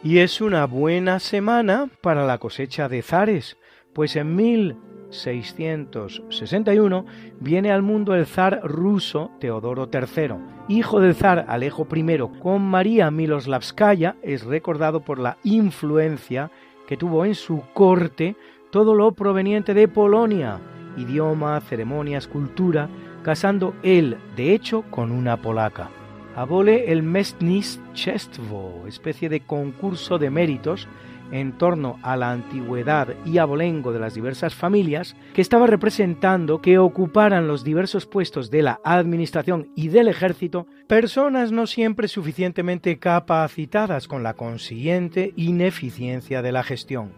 Y 0.09 0.21
es 0.21 0.41
una 0.41 0.65
buena 0.65 1.19
semana 1.19 1.91
para 2.01 2.25
la 2.25 2.39
cosecha 2.39 2.89
de 2.89 3.03
zares, 3.03 3.59
pues 3.93 4.17
en 4.17 4.37
1661 4.37 7.05
viene 7.41 7.71
al 7.71 7.83
mundo 7.83 8.15
el 8.15 8.25
zar 8.25 8.63
ruso 8.65 9.31
Teodoro 9.39 9.91
III. 9.93 10.37
Hijo 10.69 11.01
del 11.01 11.15
zar 11.15 11.45
Alejo 11.47 11.87
I 11.95 12.21
con 12.41 12.63
María 12.63 13.11
Miloslavskaya, 13.11 14.17
es 14.23 14.45
recordado 14.45 15.01
por 15.01 15.19
la 15.19 15.37
influencia 15.45 16.51
que 16.87 16.97
tuvo 16.97 17.27
en 17.27 17.35
su 17.35 17.65
corte 17.75 18.35
todo 18.71 18.95
lo 18.95 19.13
proveniente 19.13 19.75
de 19.75 19.89
Polonia, 19.89 20.59
idioma, 20.97 21.61
ceremonias, 21.61 22.29
cultura, 22.29 22.89
casando 23.23 23.75
él, 23.83 24.17
de 24.37 24.55
hecho, 24.55 24.85
con 24.91 25.13
una 25.13 25.43
polaca. 25.43 25.91
Abole 26.39 26.93
el 26.93 27.03
Mestnischestvo, 27.03 28.85
especie 28.87 29.29
de 29.29 29.41
concurso 29.41 30.19
de 30.19 30.31
méritos 30.31 30.87
en 31.33 31.59
torno 31.59 31.99
a 32.01 32.17
la 32.17 32.31
antigüedad 32.31 33.09
y 33.27 33.39
abolengo 33.39 33.93
de 33.93 33.99
las 33.99 34.15
diversas 34.15 34.55
familias, 34.55 35.17
que 35.35 35.41
estaba 35.41 35.67
representando 35.67 36.61
que 36.61 36.79
ocuparan 36.79 37.49
los 37.49 37.65
diversos 37.65 38.07
puestos 38.07 38.53
de 38.53 38.63
la 38.63 38.79
administración 38.85 39.73
y 39.75 39.89
del 39.89 40.07
ejército 40.07 40.69
personas 40.87 41.51
no 41.51 41.67
siempre 41.67 42.07
suficientemente 42.07 43.01
capacitadas 43.01 44.07
con 44.07 44.23
la 44.23 44.35
consiguiente 44.35 45.33
ineficiencia 45.35 46.41
de 46.41 46.53
la 46.53 46.63
gestión. 46.63 47.15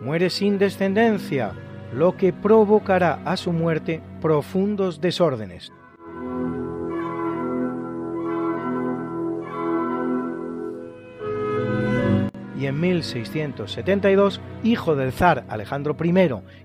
Muere 0.00 0.30
sin 0.30 0.60
descendencia, 0.60 1.54
lo 1.92 2.16
que 2.16 2.32
provocará 2.32 3.20
a 3.24 3.36
su 3.36 3.52
muerte 3.52 4.00
profundos 4.20 5.00
desórdenes. 5.00 5.72
Y 12.60 12.66
en 12.66 12.78
1672, 12.78 14.40
hijo 14.62 14.94
del 14.94 15.12
zar 15.12 15.44
Alejandro 15.48 15.96
I 16.02 16.12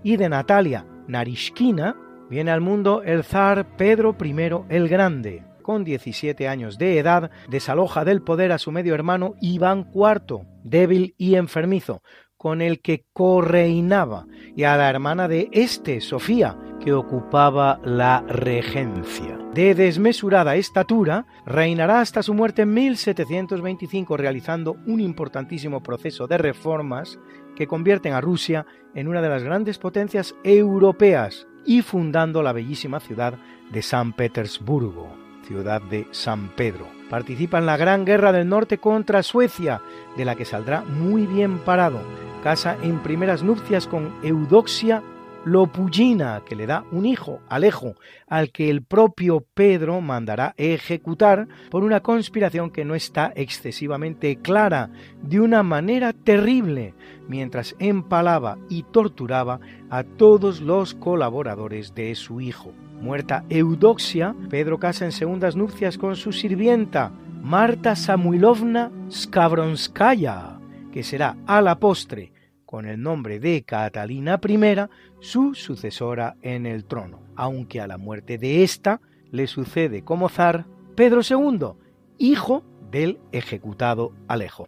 y 0.03 0.17
de 0.17 0.27
Natalia 0.27 0.85
Narishkina, 1.07 1.95
viene 2.29 2.51
al 2.51 2.59
mundo 2.59 3.01
el 3.03 3.23
zar 3.23 3.65
Pedro 3.77 4.15
I 4.21 4.35
el 4.69 4.89
Grande. 4.89 5.43
Con 5.61 5.83
17 5.85 6.47
años 6.49 6.77
de 6.77 6.99
edad, 6.99 7.31
desaloja 7.47 8.03
del 8.03 8.21
poder 8.21 8.51
a 8.51 8.57
su 8.57 8.71
medio 8.71 8.93
hermano 8.93 9.35
Iván 9.41 9.89
IV, 9.95 10.45
débil 10.63 11.15
y 11.17 11.35
enfermizo, 11.35 12.03
con 12.35 12.61
el 12.61 12.81
que 12.81 13.05
correinaba, 13.13 14.27
y 14.55 14.63
a 14.63 14.75
la 14.75 14.89
hermana 14.89 15.27
de 15.29 15.49
este, 15.53 16.01
Sofía, 16.01 16.57
que 16.83 16.93
ocupaba 16.93 17.79
la 17.83 18.23
regencia. 18.27 19.44
De 19.55 19.73
desmesurada 19.73 20.57
estatura, 20.57 21.25
reinará 21.45 22.01
hasta 22.01 22.21
su 22.21 22.33
muerte 22.33 22.63
en 22.63 22.73
1725 22.73 24.17
realizando 24.17 24.75
un 24.85 24.99
importantísimo 24.99 25.81
proceso 25.81 26.27
de 26.27 26.37
reformas 26.37 27.17
que 27.55 27.65
convierten 27.65 28.11
a 28.11 28.19
Rusia 28.19 28.65
en 28.93 29.07
una 29.07 29.21
de 29.21 29.29
las 29.29 29.43
grandes 29.43 29.77
potencias 29.77 30.35
europeas 30.43 31.47
y 31.65 31.83
fundando 31.83 32.43
la 32.43 32.51
bellísima 32.51 32.99
ciudad 32.99 33.35
de 33.71 33.81
San 33.81 34.11
Petersburgo, 34.11 35.15
ciudad 35.47 35.81
de 35.83 36.05
San 36.11 36.49
Pedro. 36.49 36.89
Participa 37.09 37.57
en 37.57 37.65
la 37.65 37.77
Gran 37.77 38.03
Guerra 38.03 38.33
del 38.33 38.49
Norte 38.49 38.79
contra 38.79 39.23
Suecia, 39.23 39.81
de 40.17 40.25
la 40.25 40.35
que 40.35 40.43
saldrá 40.43 40.81
muy 40.81 41.27
bien 41.27 41.59
parado. 41.59 42.01
Casa 42.43 42.75
en 42.83 42.99
primeras 42.99 43.41
nupcias 43.41 43.87
con 43.87 44.13
Eudoxia 44.21 45.01
Lopugina, 45.45 46.41
que 46.43 46.55
le 46.55 46.65
da 46.65 46.85
un 46.91 47.05
hijo, 47.05 47.39
Alejo, 47.47 47.93
al 48.27 48.51
que 48.51 48.71
el 48.71 48.83
propio 48.83 49.45
Pedro 49.53 50.01
mandará 50.01 50.55
ejecutar 50.57 51.47
por 51.69 51.83
una 51.83 51.99
conspiración 51.99 52.71
que 52.71 52.83
no 52.83 52.95
está 52.95 53.31
excesivamente 53.35 54.37
clara, 54.37 54.89
de 55.21 55.39
una 55.39 55.61
manera 55.61 56.13
terrible, 56.13 56.95
mientras 57.27 57.75
empalaba 57.77 58.57
y 58.69 58.83
torturaba 58.83 59.59
a 59.91 60.03
todos 60.03 60.61
los 60.61 60.95
colaboradores 60.95 61.93
de 61.93 62.15
su 62.15 62.41
hijo. 62.41 62.73
Muerta 62.99 63.45
Eudoxia, 63.49 64.35
Pedro 64.49 64.79
casa 64.79 65.05
en 65.05 65.11
segundas 65.11 65.55
nupcias 65.55 65.99
con 65.99 66.15
su 66.15 66.31
sirvienta, 66.31 67.11
Marta 67.43 67.95
Samuilovna 67.95 68.91
Skavronskaya, 69.11 70.57
que 70.91 71.03
será 71.03 71.37
a 71.45 71.61
la 71.61 71.77
postre 71.77 72.34
con 72.65 72.87
el 72.87 73.01
nombre 73.01 73.39
de 73.39 73.63
Catalina 73.63 74.39
I, 74.47 74.75
su 75.19 75.53
sucesora 75.53 76.35
en 76.41 76.65
el 76.65 76.85
trono, 76.85 77.19
aunque 77.35 77.81
a 77.81 77.87
la 77.87 77.97
muerte 77.97 78.37
de 78.37 78.63
ésta 78.63 79.01
le 79.31 79.47
sucede 79.47 80.03
como 80.03 80.29
zar 80.29 80.65
Pedro 80.95 81.21
II, 81.21 81.73
hijo 82.17 82.63
del 82.91 83.19
ejecutado 83.31 84.13
Alejo. 84.27 84.67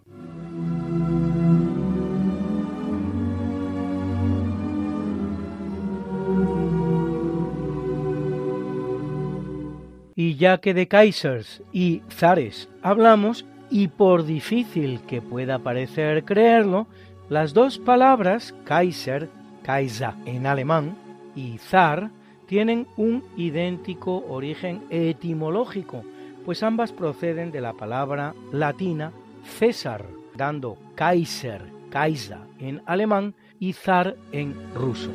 Y 10.16 10.36
ya 10.36 10.58
que 10.58 10.74
de 10.74 10.88
Kaisers 10.88 11.62
y 11.72 12.02
zares 12.10 12.70
hablamos, 12.82 13.46
y 13.70 13.90
por 13.90 14.26
difícil 14.26 15.02
que 15.02 15.22
pueda 15.22 15.60
parecer 15.60 16.24
creerlo, 16.24 16.88
las 17.30 17.54
dos 17.54 17.78
palabras 17.78 18.56
Kaiser, 18.64 19.30
Kaiser 19.64 20.14
en 20.26 20.48
alemán, 20.48 20.96
y 21.36 21.58
zar 21.58 22.10
tienen 22.48 22.88
un 22.96 23.24
idéntico 23.36 24.26
origen 24.28 24.84
etimológico, 24.90 26.04
pues 26.46 26.64
ambas 26.64 26.92
proceden 26.92 27.52
de 27.52 27.62
la 27.62 27.74
palabra 27.74 28.34
latina 28.52 29.12
César, 29.44 30.06
dando 30.36 30.78
Kaiser, 30.96 31.62
Kaiser 31.90 32.40
en 32.60 32.82
alemán 32.86 33.36
y 33.60 33.74
zar 33.74 34.16
en 34.32 34.56
ruso. 34.74 35.12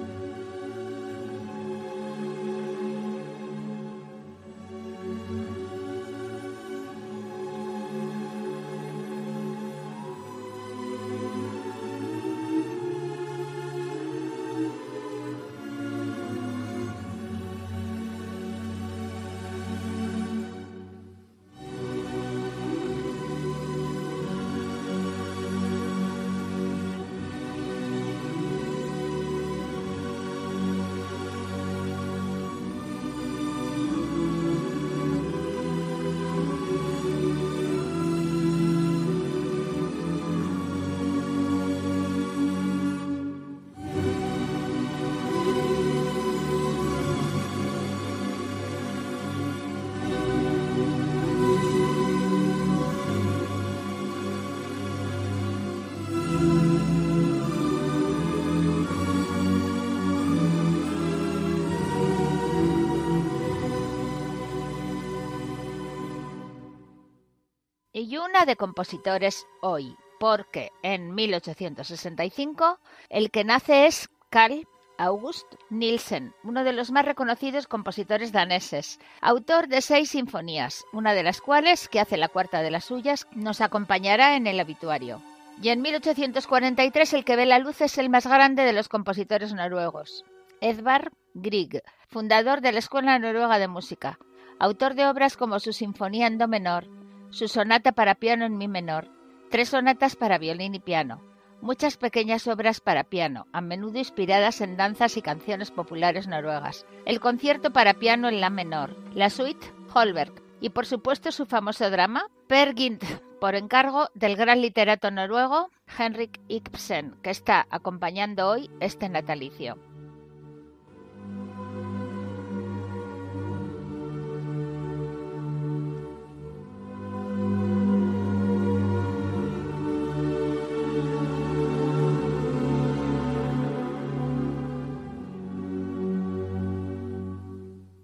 Una 68.19 68.45
de 68.45 68.57
compositores 68.57 69.47
hoy, 69.61 69.97
porque 70.19 70.71
en 70.83 71.15
1865 71.15 72.79
el 73.09 73.31
que 73.31 73.45
nace 73.45 73.87
es 73.87 74.09
Carl 74.31 74.67
August 74.99 75.55
Nielsen, 75.71 76.35
uno 76.45 76.65
de 76.65 76.73
los 76.73 76.91
más 76.91 77.05
reconocidos 77.05 77.67
compositores 77.67 78.31
daneses, 78.31 79.01
autor 79.21 79.67
de 79.67 79.83
seis 79.83 80.11
sinfonías, 80.11 80.85
una 80.93 81.15
de 81.15 81.23
las 81.23 81.41
cuales, 81.41 81.89
que 81.89 82.01
hace 82.01 82.17
la 82.17 82.29
cuarta 82.29 82.63
de 82.63 82.71
las 82.71 82.85
suyas, 82.85 83.27
nos 83.35 83.61
acompañará 83.61 84.37
en 84.37 84.47
el 84.47 84.61
habituario. 84.61 85.21
Y 85.61 85.71
en 85.71 85.83
1843 85.83 87.13
el 87.15 87.25
que 87.25 87.37
ve 87.37 87.47
la 87.47 87.59
luz 87.59 87.81
es 87.81 87.99
el 87.99 88.11
más 88.11 88.27
grande 88.27 88.65
de 88.65 88.73
los 88.73 88.89
compositores 88.89 89.53
noruegos, 89.55 90.25
Edvard 90.61 91.13
Grieg, 91.35 91.83
fundador 92.09 92.61
de 92.61 92.73
la 92.73 92.79
Escuela 92.79 93.19
Noruega 93.19 93.59
de 93.59 93.69
Música, 93.69 94.19
autor 94.59 94.95
de 94.95 95.07
obras 95.07 95.37
como 95.37 95.59
su 95.59 95.73
Sinfonía 95.73 96.27
en 96.27 96.39
Do 96.39 96.47
menor, 96.47 96.87
su 97.33 97.49
sonata 97.49 97.93
para 97.93 98.15
piano 98.15 98.45
en 98.45 98.59
mi 98.59 98.69
menor, 98.69 99.09
tres 99.51 99.71
sonatas 99.71 100.17
para 100.17 100.39
violín 100.39 100.75
y 100.75 100.81
piano, 100.81 101.23
muchas 101.63 101.97
pequeñas 101.97 102.47
obras 102.47 102.81
para 102.81 103.05
piano, 103.05 103.47
a 103.53 103.63
menudo 103.63 103.99
inspiradas 103.99 104.61
en 104.61 104.77
danzas 104.77 105.17
y 105.17 105.23
canciones 105.23 105.71
populares 105.71 106.29
noruegas, 106.29 106.87
el 107.07 107.21
concierto 107.21 107.73
para 107.73 107.95
piano 107.95 108.29
en 108.29 108.41
la 108.41 108.51
menor, 108.51 108.95
la 109.15 109.31
suite 109.31 109.67
Holberg 109.95 110.43
y 110.61 110.71
por 110.71 110.85
supuesto 110.85 111.33
su 111.33 111.47
famoso 111.47 111.91
drama 111.91 112.27
Per 112.49 112.75
Gynt 112.75 113.03
por 113.41 113.55
encargo 113.55 114.09
del 114.15 114.37
gran 114.37 114.61
literato 114.61 115.11
noruego 115.11 115.71
Henrik 115.99 116.39
Ibsen, 116.49 117.17
que 117.23 117.31
está 117.31 117.67
acompañando 117.71 118.49
hoy 118.49 118.71
este 118.79 119.09
natalicio. 119.09 119.79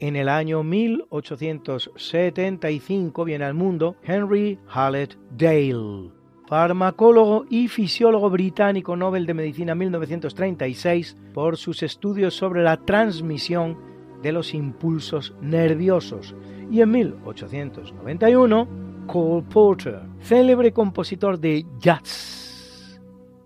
En 0.09 0.16
el 0.16 0.28
año 0.30 0.62
1875 0.62 3.24
viene 3.26 3.44
al 3.44 3.52
mundo 3.52 3.96
Henry 4.02 4.59
Hallett 4.66 5.18
Dale, 5.36 6.11
farmacólogo 6.46 7.44
y 7.50 7.68
fisiólogo 7.68 8.30
británico 8.30 8.96
Nobel 8.96 9.26
de 9.26 9.34
Medicina 9.34 9.74
1936 9.74 11.14
por 11.34 11.59
sus 11.59 11.82
estudios 11.82 12.32
sobre 12.32 12.62
la 12.62 12.78
transmisión 12.78 13.76
de 14.22 14.32
los 14.32 14.54
impulsos 14.54 15.34
nerviosos. 15.42 16.34
Y 16.70 16.80
en 16.80 16.90
1891, 16.90 18.68
Cole 19.06 19.44
Porter, 19.52 20.00
célebre 20.20 20.72
compositor 20.72 21.38
de 21.38 21.66
jazz 21.78 22.98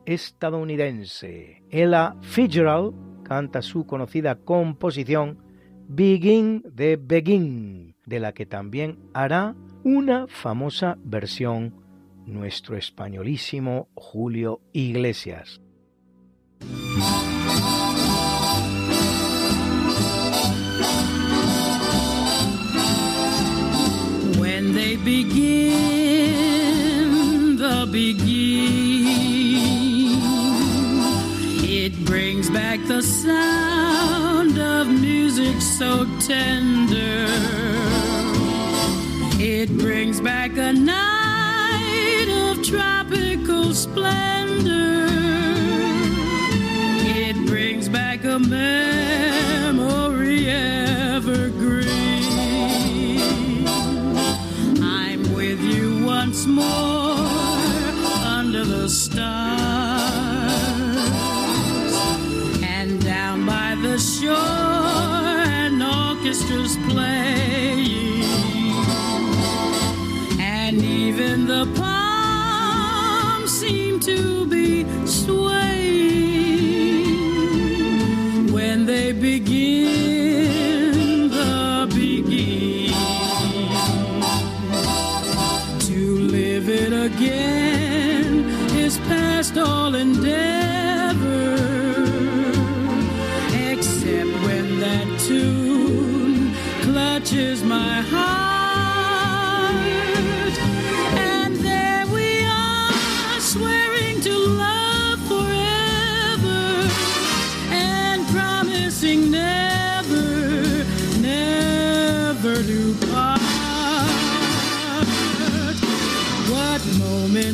estadounidense. 0.07 1.65
Ella 1.71 2.15
Fitzgerald 2.21 2.95
canta 3.25 3.63
su 3.63 3.85
conocida 3.85 4.37
composición 4.37 5.51
Begin 5.89 6.63
de 6.75 6.97
Begin, 6.97 7.95
de 8.07 8.21
la 8.21 8.33
que 8.33 8.47
también 8.47 8.99
hará 9.15 9.55
una 9.85 10.27
famosa 10.29 10.97
versión 11.05 11.75
nuestro 12.27 12.77
españolísimo 12.77 13.89
Julio 13.95 14.61
Iglesias. 14.73 15.61
When 24.39 24.75
they 24.75 24.97
begin 24.97 25.57
the 27.57 27.87
begin, 27.91 28.63
it 31.65 32.05
brings 32.05 32.51
back 32.51 32.81
the 32.87 33.03
sound 34.55 34.89
of 34.89 35.01
music 35.01 35.61
so 35.61 36.05
tender. 36.21 37.27
It 39.41 39.69
brings 39.79 40.21
back 40.21 40.57
a 40.57 40.73
night 40.73 42.29
of 42.29 42.63
tropical 42.65 43.73
splendor. 43.75 44.42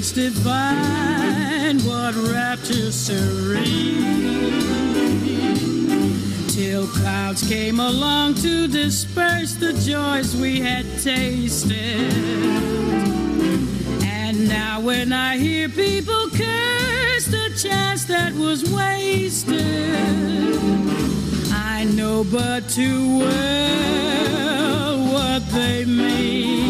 Moments 0.09 0.13
divine, 0.13 1.79
what 1.81 2.15
rapture 2.33 2.93
serene. 2.93 4.05
Till 6.49 6.87
clouds 6.87 7.49
came 7.49 7.81
along 7.81 8.35
to 8.35 8.69
disperse 8.69 9.55
the 9.55 9.73
joys 9.73 10.37
we 10.37 10.61
had 10.61 10.85
tasted. 11.01 12.13
And 14.03 14.49
now 14.49 14.81
when 14.81 15.13
I 15.13 15.37
hear 15.39 15.69
people 15.69 16.29
curse 16.31 17.27
the 17.27 17.51
chance 17.57 18.05
that 18.05 18.33
was 18.35 18.63
wasted, 18.71 19.57
I 21.53 21.85
know 21.95 22.25
but 22.25 22.69
too 22.69 23.19
well 23.19 24.99
what 25.13 25.49
they 25.51 25.85
mean. 25.85 26.68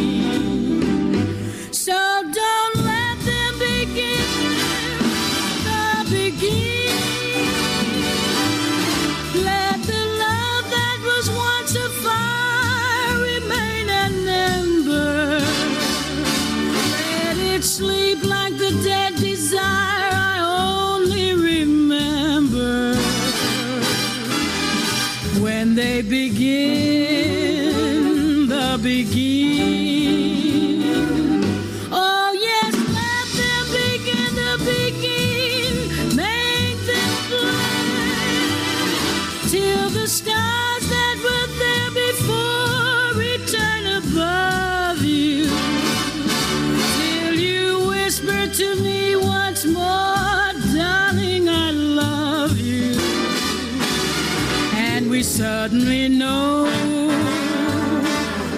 Suddenly 55.68 56.08
know 56.08 56.64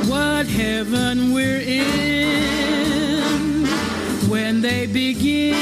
what 0.07 0.47
heaven 0.47 1.33
we're 1.33 1.61
in. 1.61 3.67
When 4.29 4.61
they 4.61 4.87
begin 4.87 5.57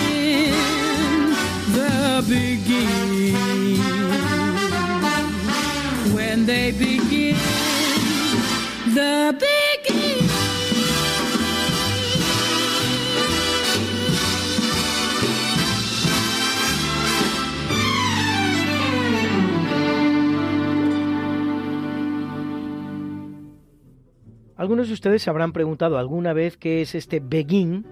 the 1.72 2.22
begin 2.28 3.78
when 6.14 6.44
they 6.44 6.70
begin 6.72 7.36
the 8.94 9.34
begin 9.38 9.67
Algunos 24.58 24.88
de 24.88 24.94
ustedes 24.94 25.22
se 25.22 25.30
habrán 25.30 25.52
preguntado 25.52 25.98
alguna 25.98 26.32
vez 26.32 26.56
qué 26.56 26.82
es 26.82 26.96
este 26.96 27.20
begin, 27.20 27.86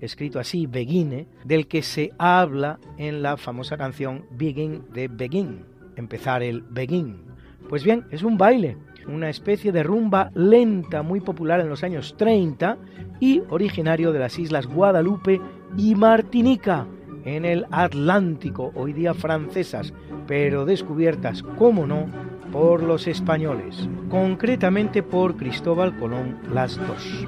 escrito 0.00 0.40
así, 0.40 0.66
begine, 0.66 1.28
del 1.44 1.68
que 1.68 1.80
se 1.80 2.10
habla 2.18 2.80
en 2.96 3.22
la 3.22 3.36
famosa 3.36 3.76
canción 3.76 4.24
Begin 4.32 4.82
de 4.92 5.06
Begin, 5.06 5.64
empezar 5.94 6.42
el 6.42 6.62
begin. 6.62 7.22
Pues 7.68 7.84
bien, 7.84 8.04
es 8.10 8.24
un 8.24 8.36
baile, 8.36 8.76
una 9.06 9.30
especie 9.30 9.70
de 9.70 9.84
rumba 9.84 10.32
lenta 10.34 11.02
muy 11.02 11.20
popular 11.20 11.60
en 11.60 11.68
los 11.68 11.84
años 11.84 12.16
30 12.18 12.78
y 13.20 13.42
originario 13.48 14.12
de 14.12 14.18
las 14.18 14.40
islas 14.40 14.66
Guadalupe 14.66 15.40
y 15.76 15.94
Martinica, 15.94 16.88
en 17.24 17.44
el 17.44 17.64
Atlántico, 17.70 18.72
hoy 18.74 18.92
día 18.92 19.14
francesas, 19.14 19.94
pero 20.26 20.64
descubiertas, 20.64 21.44
como 21.44 21.86
no, 21.86 22.06
por 22.52 22.82
los 22.82 23.06
españoles, 23.06 23.88
concretamente 24.08 25.02
por 25.02 25.36
Cristóbal 25.36 25.96
Colón 25.98 26.38
las 26.52 26.76
dos. 26.76 27.26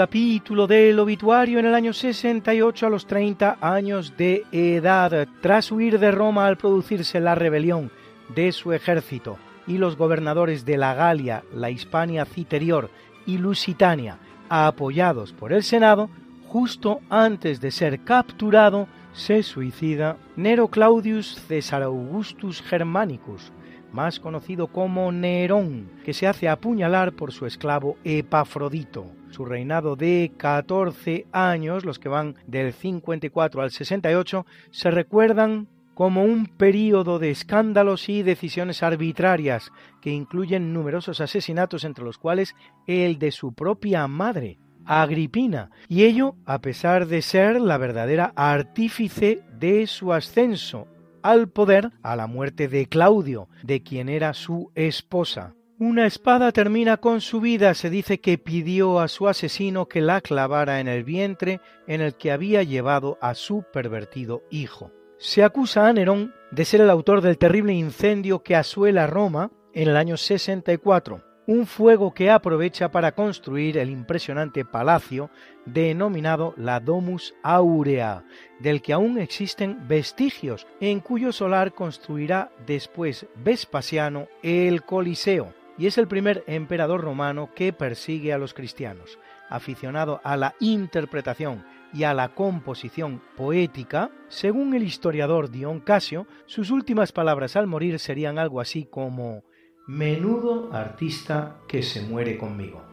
Capítulo 0.00 0.66
del 0.66 0.98
obituario 0.98 1.58
en 1.58 1.66
el 1.66 1.74
año 1.74 1.92
68 1.92 2.86
a 2.86 2.88
los 2.88 3.06
30 3.06 3.58
años 3.60 4.14
de 4.16 4.46
edad, 4.50 5.28
tras 5.42 5.70
huir 5.70 5.98
de 5.98 6.10
Roma 6.10 6.46
al 6.46 6.56
producirse 6.56 7.20
la 7.20 7.34
rebelión 7.34 7.90
de 8.34 8.50
su 8.52 8.72
ejército 8.72 9.36
y 9.66 9.76
los 9.76 9.96
gobernadores 9.96 10.64
de 10.64 10.78
la 10.78 10.94
Galia, 10.94 11.44
la 11.52 11.68
Hispania 11.68 12.24
Citerior 12.24 12.88
y 13.26 13.36
Lusitania, 13.36 14.16
apoyados 14.48 15.34
por 15.34 15.52
el 15.52 15.62
Senado, 15.62 16.08
justo 16.46 17.00
antes 17.10 17.60
de 17.60 17.70
ser 17.70 18.00
capturado, 18.02 18.88
se 19.12 19.42
suicida 19.42 20.16
Nero 20.34 20.68
Claudius 20.68 21.42
César 21.46 21.82
Augustus 21.82 22.62
Germanicus, 22.62 23.52
más 23.92 24.18
conocido 24.18 24.68
como 24.68 25.12
Nerón, 25.12 25.90
que 26.06 26.14
se 26.14 26.26
hace 26.26 26.48
apuñalar 26.48 27.12
por 27.12 27.32
su 27.32 27.44
esclavo 27.44 27.98
Epafrodito 28.02 29.19
su 29.30 29.44
reinado 29.44 29.96
de 29.96 30.32
14 30.36 31.26
años, 31.32 31.84
los 31.84 31.98
que 31.98 32.08
van 32.08 32.36
del 32.46 32.72
54 32.72 33.62
al 33.62 33.70
68, 33.70 34.46
se 34.70 34.90
recuerdan 34.90 35.68
como 35.94 36.24
un 36.24 36.46
período 36.46 37.18
de 37.18 37.30
escándalos 37.30 38.08
y 38.08 38.22
decisiones 38.22 38.82
arbitrarias 38.82 39.70
que 40.00 40.10
incluyen 40.10 40.72
numerosos 40.72 41.20
asesinatos 41.20 41.84
entre 41.84 42.04
los 42.04 42.16
cuales 42.16 42.54
el 42.86 43.18
de 43.18 43.30
su 43.32 43.52
propia 43.52 44.06
madre, 44.06 44.58
Agripina, 44.86 45.70
y 45.88 46.04
ello 46.04 46.36
a 46.46 46.60
pesar 46.60 47.06
de 47.06 47.20
ser 47.22 47.60
la 47.60 47.76
verdadera 47.76 48.32
artífice 48.34 49.42
de 49.58 49.86
su 49.86 50.12
ascenso 50.12 50.88
al 51.22 51.48
poder 51.48 51.90
a 52.02 52.16
la 52.16 52.26
muerte 52.26 52.66
de 52.68 52.86
Claudio, 52.86 53.48
de 53.62 53.82
quien 53.82 54.08
era 54.08 54.32
su 54.32 54.72
esposa. 54.74 55.54
Una 55.82 56.04
espada 56.04 56.52
termina 56.52 56.98
con 56.98 57.22
su 57.22 57.40
vida. 57.40 57.72
Se 57.72 57.88
dice 57.88 58.20
que 58.20 58.36
pidió 58.36 59.00
a 59.00 59.08
su 59.08 59.28
asesino 59.28 59.86
que 59.86 60.02
la 60.02 60.20
clavara 60.20 60.78
en 60.78 60.88
el 60.88 61.04
vientre 61.04 61.62
en 61.86 62.02
el 62.02 62.16
que 62.16 62.32
había 62.32 62.62
llevado 62.62 63.16
a 63.22 63.34
su 63.34 63.64
pervertido 63.72 64.42
hijo. 64.50 64.92
Se 65.16 65.42
acusa 65.42 65.88
a 65.88 65.92
Nerón 65.94 66.34
de 66.50 66.66
ser 66.66 66.82
el 66.82 66.90
autor 66.90 67.22
del 67.22 67.38
terrible 67.38 67.72
incendio 67.72 68.42
que 68.42 68.56
asuela 68.56 69.06
Roma 69.06 69.52
en 69.72 69.88
el 69.88 69.96
año 69.96 70.18
64, 70.18 71.24
un 71.46 71.64
fuego 71.64 72.12
que 72.12 72.30
aprovecha 72.30 72.90
para 72.90 73.12
construir 73.12 73.78
el 73.78 73.88
impresionante 73.88 74.66
palacio 74.66 75.30
denominado 75.64 76.52
la 76.58 76.80
Domus 76.80 77.34
Aurea, 77.42 78.26
del 78.58 78.82
que 78.82 78.92
aún 78.92 79.18
existen 79.18 79.88
vestigios, 79.88 80.66
en 80.78 81.00
cuyo 81.00 81.32
solar 81.32 81.72
construirá 81.72 82.52
después 82.66 83.24
Vespasiano 83.42 84.28
el 84.42 84.82
Coliseo, 84.82 85.54
y 85.80 85.86
es 85.86 85.96
el 85.96 86.08
primer 86.08 86.44
emperador 86.46 87.00
romano 87.00 87.48
que 87.54 87.72
persigue 87.72 88.34
a 88.34 88.38
los 88.38 88.52
cristianos. 88.52 89.18
Aficionado 89.48 90.20
a 90.24 90.36
la 90.36 90.54
interpretación 90.60 91.64
y 91.94 92.02
a 92.02 92.12
la 92.12 92.34
composición 92.34 93.22
poética, 93.34 94.10
según 94.28 94.74
el 94.74 94.82
historiador 94.82 95.50
Dion 95.50 95.80
Casio, 95.80 96.26
sus 96.44 96.70
últimas 96.70 97.12
palabras 97.12 97.56
al 97.56 97.66
morir 97.66 97.98
serían 97.98 98.38
algo 98.38 98.60
así 98.60 98.84
como 98.84 99.42
Menudo 99.86 100.70
artista 100.70 101.56
que 101.66 101.82
se 101.82 102.02
muere 102.02 102.36
conmigo. 102.36 102.89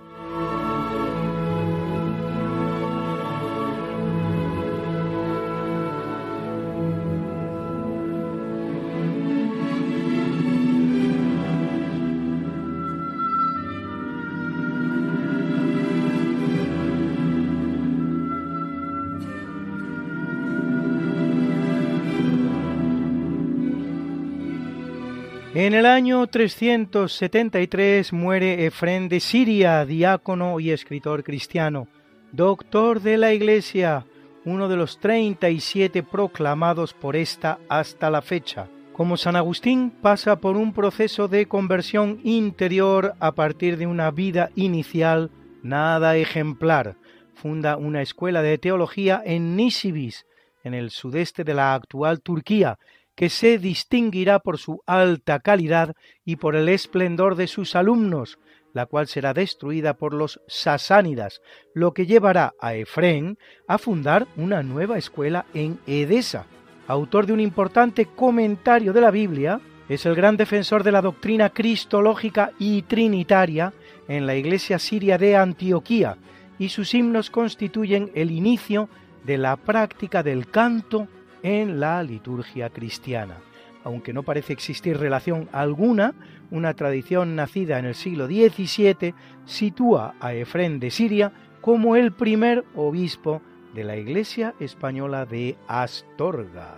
En 25.67 25.73
el 25.73 25.85
año 25.85 26.25
373 26.27 28.13
muere 28.13 28.65
Efrén 28.65 29.09
de 29.09 29.19
Siria, 29.19 29.85
diácono 29.85 30.61
y 30.61 30.71
escritor 30.71 31.25
cristiano, 31.25 31.89
doctor 32.31 33.01
de 33.01 33.17
la 33.17 33.33
Iglesia, 33.33 34.05
uno 34.45 34.69
de 34.69 34.77
los 34.77 34.97
37 35.01 36.03
proclamados 36.03 36.93
por 36.93 37.17
esta 37.17 37.59
hasta 37.67 38.09
la 38.09 38.21
fecha. 38.21 38.69
Como 38.93 39.17
San 39.17 39.35
Agustín 39.35 39.91
pasa 39.91 40.37
por 40.37 40.55
un 40.55 40.71
proceso 40.71 41.27
de 41.27 41.49
conversión 41.49 42.21
interior 42.23 43.15
a 43.19 43.33
partir 43.33 43.75
de 43.75 43.87
una 43.87 44.09
vida 44.09 44.51
inicial 44.55 45.31
nada 45.63 46.15
ejemplar, 46.15 46.95
funda 47.33 47.75
una 47.75 48.01
escuela 48.01 48.41
de 48.41 48.57
teología 48.57 49.21
en 49.25 49.57
Nisibis, 49.57 50.27
en 50.63 50.73
el 50.73 50.91
sudeste 50.91 51.43
de 51.43 51.55
la 51.55 51.73
actual 51.73 52.21
Turquía, 52.21 52.79
que 53.17 53.29
se 53.29 53.57
distinguirá 53.57 54.39
por 54.39 54.59
su 54.59 54.83
alta 54.85 55.39
calidad 55.39 55.95
y 56.23 56.35
por 56.35 56.55
el 56.55 56.69
esplendor 56.69 57.35
de 57.35 57.47
sus 57.47 57.75
alumnos, 57.75 58.37
la 58.73 58.85
cual 58.85 59.07
será 59.07 59.33
destruida 59.33 59.95
por 59.95 60.13
los 60.13 60.39
sasánidas, 60.47 61.41
lo 61.73 61.95
que 61.95 62.05
llevará 62.05 62.53
a 62.61 62.75
Efrén 62.75 63.39
a 63.67 63.79
fundar 63.79 64.27
una 64.37 64.61
nueva 64.61 64.99
escuela 64.99 65.47
en 65.55 65.79
Edesa. 65.87 66.45
Autor 66.85 67.25
de 67.25 67.33
un 67.33 67.39
importante 67.39 68.05
comentario 68.05 68.93
de 68.93 69.01
la 69.01 69.09
Biblia, 69.09 69.59
es 69.89 70.05
el 70.05 70.13
gran 70.13 70.37
defensor 70.37 70.83
de 70.83 70.91
la 70.91 71.01
doctrina 71.01 71.49
cristológica 71.49 72.51
y 72.59 72.83
trinitaria 72.83 73.73
en 74.07 74.27
la 74.27 74.35
iglesia 74.35 74.77
siria 74.77 75.17
de 75.17 75.35
Antioquía, 75.35 76.17
y 76.59 76.69
sus 76.69 76.93
himnos 76.93 77.31
constituyen 77.31 78.11
el 78.13 78.29
inicio 78.29 78.89
de 79.25 79.39
la 79.39 79.55
práctica 79.55 80.21
del 80.21 80.51
canto 80.51 81.07
en 81.43 81.79
la 81.79 82.03
liturgia 82.03 82.69
cristiana. 82.69 83.37
Aunque 83.83 84.13
no 84.13 84.23
parece 84.23 84.53
existir 84.53 84.97
relación 84.97 85.47
alguna, 85.51 86.13
una 86.51 86.73
tradición 86.73 87.35
nacida 87.35 87.79
en 87.79 87.85
el 87.85 87.95
siglo 87.95 88.27
XVII 88.27 89.13
sitúa 89.45 90.15
a 90.19 90.33
Efrén 90.33 90.79
de 90.79 90.91
Siria 90.91 91.31
como 91.61 91.95
el 91.95 92.11
primer 92.11 92.65
obispo 92.75 93.41
de 93.73 93.83
la 93.83 93.95
Iglesia 93.95 94.55
española 94.59 95.25
de 95.25 95.57
Astorga. 95.67 96.77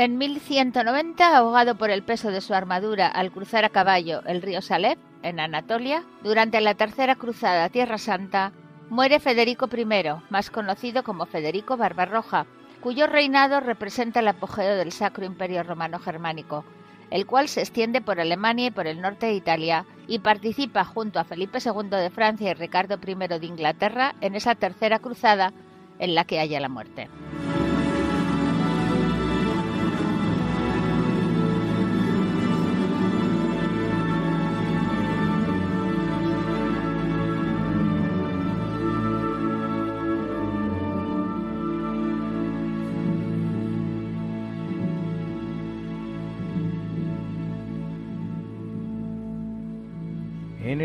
En 0.00 0.16
1190, 0.16 1.36
ahogado 1.36 1.74
por 1.74 1.90
el 1.90 2.02
peso 2.02 2.30
de 2.30 2.40
su 2.40 2.54
armadura 2.54 3.06
al 3.06 3.30
cruzar 3.30 3.66
a 3.66 3.68
caballo 3.68 4.22
el 4.24 4.40
río 4.40 4.62
Salep, 4.62 4.98
en 5.22 5.38
Anatolia, 5.38 6.04
durante 6.22 6.58
la 6.62 6.74
Tercera 6.74 7.16
Cruzada 7.16 7.68
Tierra 7.68 7.98
Santa, 7.98 8.52
muere 8.88 9.20
Federico 9.20 9.68
I, 9.76 9.84
más 10.30 10.50
conocido 10.50 11.02
como 11.02 11.26
Federico 11.26 11.76
Barbarroja, 11.76 12.46
cuyo 12.80 13.06
reinado 13.08 13.60
representa 13.60 14.20
el 14.20 14.28
apogeo 14.28 14.74
del 14.76 14.90
Sacro 14.90 15.26
Imperio 15.26 15.62
Romano 15.64 15.98
Germánico, 15.98 16.64
el 17.10 17.26
cual 17.26 17.48
se 17.48 17.60
extiende 17.60 18.00
por 18.00 18.20
Alemania 18.20 18.68
y 18.68 18.70
por 18.70 18.86
el 18.86 19.02
norte 19.02 19.26
de 19.26 19.34
Italia 19.34 19.84
y 20.08 20.20
participa 20.20 20.86
junto 20.86 21.20
a 21.20 21.24
Felipe 21.24 21.58
II 21.62 21.90
de 21.90 22.08
Francia 22.08 22.50
y 22.50 22.54
Ricardo 22.54 22.98
I 23.06 23.38
de 23.38 23.46
Inglaterra 23.46 24.14
en 24.22 24.34
esa 24.34 24.54
tercera 24.54 24.98
cruzada 24.98 25.52
en 25.98 26.14
la 26.14 26.24
que 26.24 26.40
haya 26.40 26.58
la 26.58 26.70
muerte. 26.70 27.10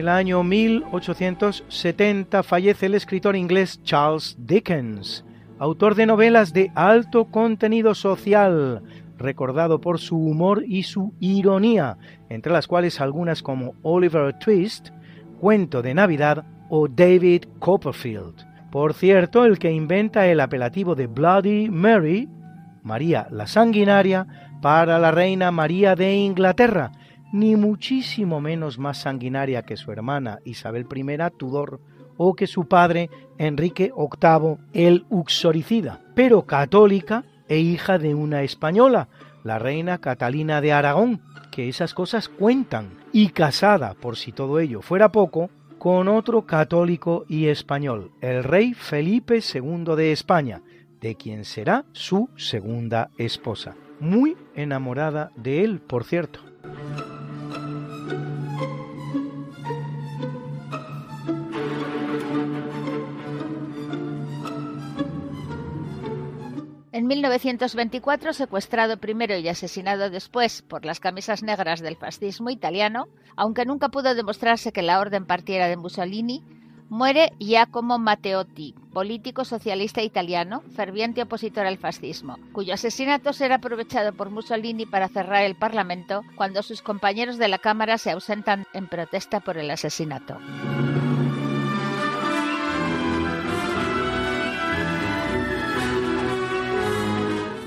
El 0.05 0.09
año 0.09 0.43
1870 0.43 2.43
fallece 2.43 2.85
el 2.85 2.93
escritor 2.93 3.35
inglés 3.35 3.81
Charles 3.81 4.35
Dickens, 4.37 5.25
autor 5.57 5.95
de 5.95 6.05
novelas 6.05 6.53
de 6.53 6.71
alto 6.75 7.25
contenido 7.25 7.95
social, 7.95 8.83
recordado 9.17 9.81
por 9.81 9.97
su 9.97 10.15
humor 10.15 10.63
y 10.67 10.83
su 10.83 11.11
ironía, 11.19 11.97
entre 12.29 12.53
las 12.53 12.67
cuales 12.67 13.01
algunas 13.01 13.41
como 13.41 13.73
Oliver 13.81 14.37
Twist, 14.37 14.89
Cuento 15.39 15.81
de 15.81 15.95
Navidad 15.95 16.45
o 16.69 16.87
David 16.87 17.45
Copperfield. 17.57 18.45
Por 18.69 18.93
cierto, 18.93 19.43
el 19.43 19.57
que 19.57 19.71
inventa 19.71 20.27
el 20.27 20.39
apelativo 20.39 20.93
de 20.93 21.07
Bloody 21.07 21.71
Mary, 21.71 22.29
María 22.83 23.27
la 23.31 23.47
Sanguinaria, 23.47 24.27
para 24.61 24.99
la 24.99 25.09
reina 25.09 25.49
María 25.49 25.95
de 25.95 26.13
Inglaterra, 26.13 26.91
ni 27.31 27.55
muchísimo 27.55 28.41
menos 28.41 28.77
más 28.79 28.99
sanguinaria 28.99 29.63
que 29.63 29.77
su 29.77 29.91
hermana 29.91 30.39
Isabel 30.45 30.87
I 30.93 31.05
Tudor 31.37 31.79
o 32.17 32.35
que 32.35 32.47
su 32.47 32.67
padre 32.67 33.09
Enrique 33.37 33.91
VIII 33.95 34.57
el 34.73 35.05
Uxoricida, 35.09 36.01
pero 36.15 36.43
católica 36.43 37.25
e 37.47 37.59
hija 37.59 37.97
de 37.97 38.15
una 38.15 38.43
española, 38.43 39.09
la 39.43 39.59
reina 39.59 39.99
Catalina 39.99 40.61
de 40.61 40.73
Aragón, 40.73 41.21
que 41.51 41.69
esas 41.69 41.93
cosas 41.93 42.29
cuentan, 42.29 42.97
y 43.11 43.29
casada, 43.29 43.93
por 43.93 44.17
si 44.17 44.31
todo 44.31 44.59
ello 44.59 44.81
fuera 44.81 45.11
poco, 45.11 45.49
con 45.77 46.07
otro 46.07 46.45
católico 46.45 47.25
y 47.29 47.47
español, 47.47 48.11
el 48.21 48.43
rey 48.43 48.73
Felipe 48.73 49.39
II 49.53 49.95
de 49.95 50.11
España, 50.11 50.61
de 50.99 51.15
quien 51.15 51.45
será 51.45 51.85
su 51.91 52.29
segunda 52.35 53.11
esposa. 53.17 53.75
Muy 53.99 54.35
enamorada 54.55 55.31
de 55.35 55.63
él, 55.63 55.79
por 55.79 56.03
cierto. 56.03 56.39
En 67.05 67.09
1924, 67.09 68.33
secuestrado 68.33 68.97
primero 68.97 69.37
y 69.37 69.47
asesinado 69.47 70.09
después 70.09 70.63
por 70.63 70.85
las 70.85 70.99
camisas 70.99 71.43
negras 71.43 71.79
del 71.79 71.97
fascismo 71.97 72.49
italiano, 72.49 73.05
aunque 73.35 73.63
nunca 73.63 73.89
pudo 73.89 74.15
demostrarse 74.15 74.71
que 74.71 74.81
la 74.81 74.99
orden 74.99 75.27
partiera 75.27 75.67
de 75.67 75.77
Mussolini, 75.77 76.41
muere 76.89 77.31
Giacomo 77.37 77.99
Matteotti, 77.99 78.73
político 78.91 79.45
socialista 79.45 80.01
italiano, 80.01 80.63
ferviente 80.75 81.21
opositor 81.21 81.67
al 81.67 81.77
fascismo, 81.77 82.39
cuyo 82.53 82.73
asesinato 82.73 83.33
será 83.33 83.57
aprovechado 83.57 84.11
por 84.11 84.31
Mussolini 84.31 84.87
para 84.87 85.07
cerrar 85.07 85.43
el 85.43 85.53
Parlamento 85.53 86.23
cuando 86.35 86.63
sus 86.63 86.81
compañeros 86.81 87.37
de 87.37 87.49
la 87.49 87.59
Cámara 87.59 87.99
se 87.99 88.09
ausentan 88.09 88.65
en 88.73 88.87
protesta 88.87 89.41
por 89.41 89.59
el 89.59 89.69
asesinato. 89.69 90.39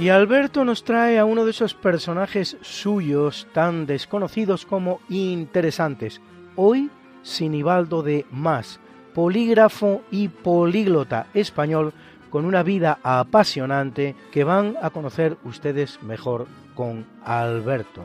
Y 0.01 0.11
Alberto 0.11 0.64
nos 0.64 0.84
trae 0.84 1.18
a 1.18 1.24
uno 1.24 1.44
de 1.44 1.51
esos 1.51 1.74
personajes 1.74 2.57
suyos 2.61 3.49
tan 3.53 3.84
desconocidos 3.84 4.64
como 4.64 5.01
interesantes. 5.09 6.20
Hoy, 6.55 6.88
Sinibaldo 7.22 8.05
de 8.05 8.24
Más, 8.30 8.78
polígrafo 9.12 10.03
y 10.12 10.28
políglota 10.28 11.26
español 11.34 11.92
con 12.30 12.44
una 12.44 12.62
vida 12.62 13.01
apasionante 13.03 14.14
que 14.30 14.44
van 14.44 14.76
a 14.80 14.90
conocer 14.90 15.36
ustedes 15.42 16.01
mejor 16.01 16.46
con 16.76 17.05
Alberto, 17.24 18.05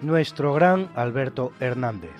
nuestro 0.00 0.54
gran 0.54 0.88
Alberto 0.94 1.52
Hernández. 1.60 2.12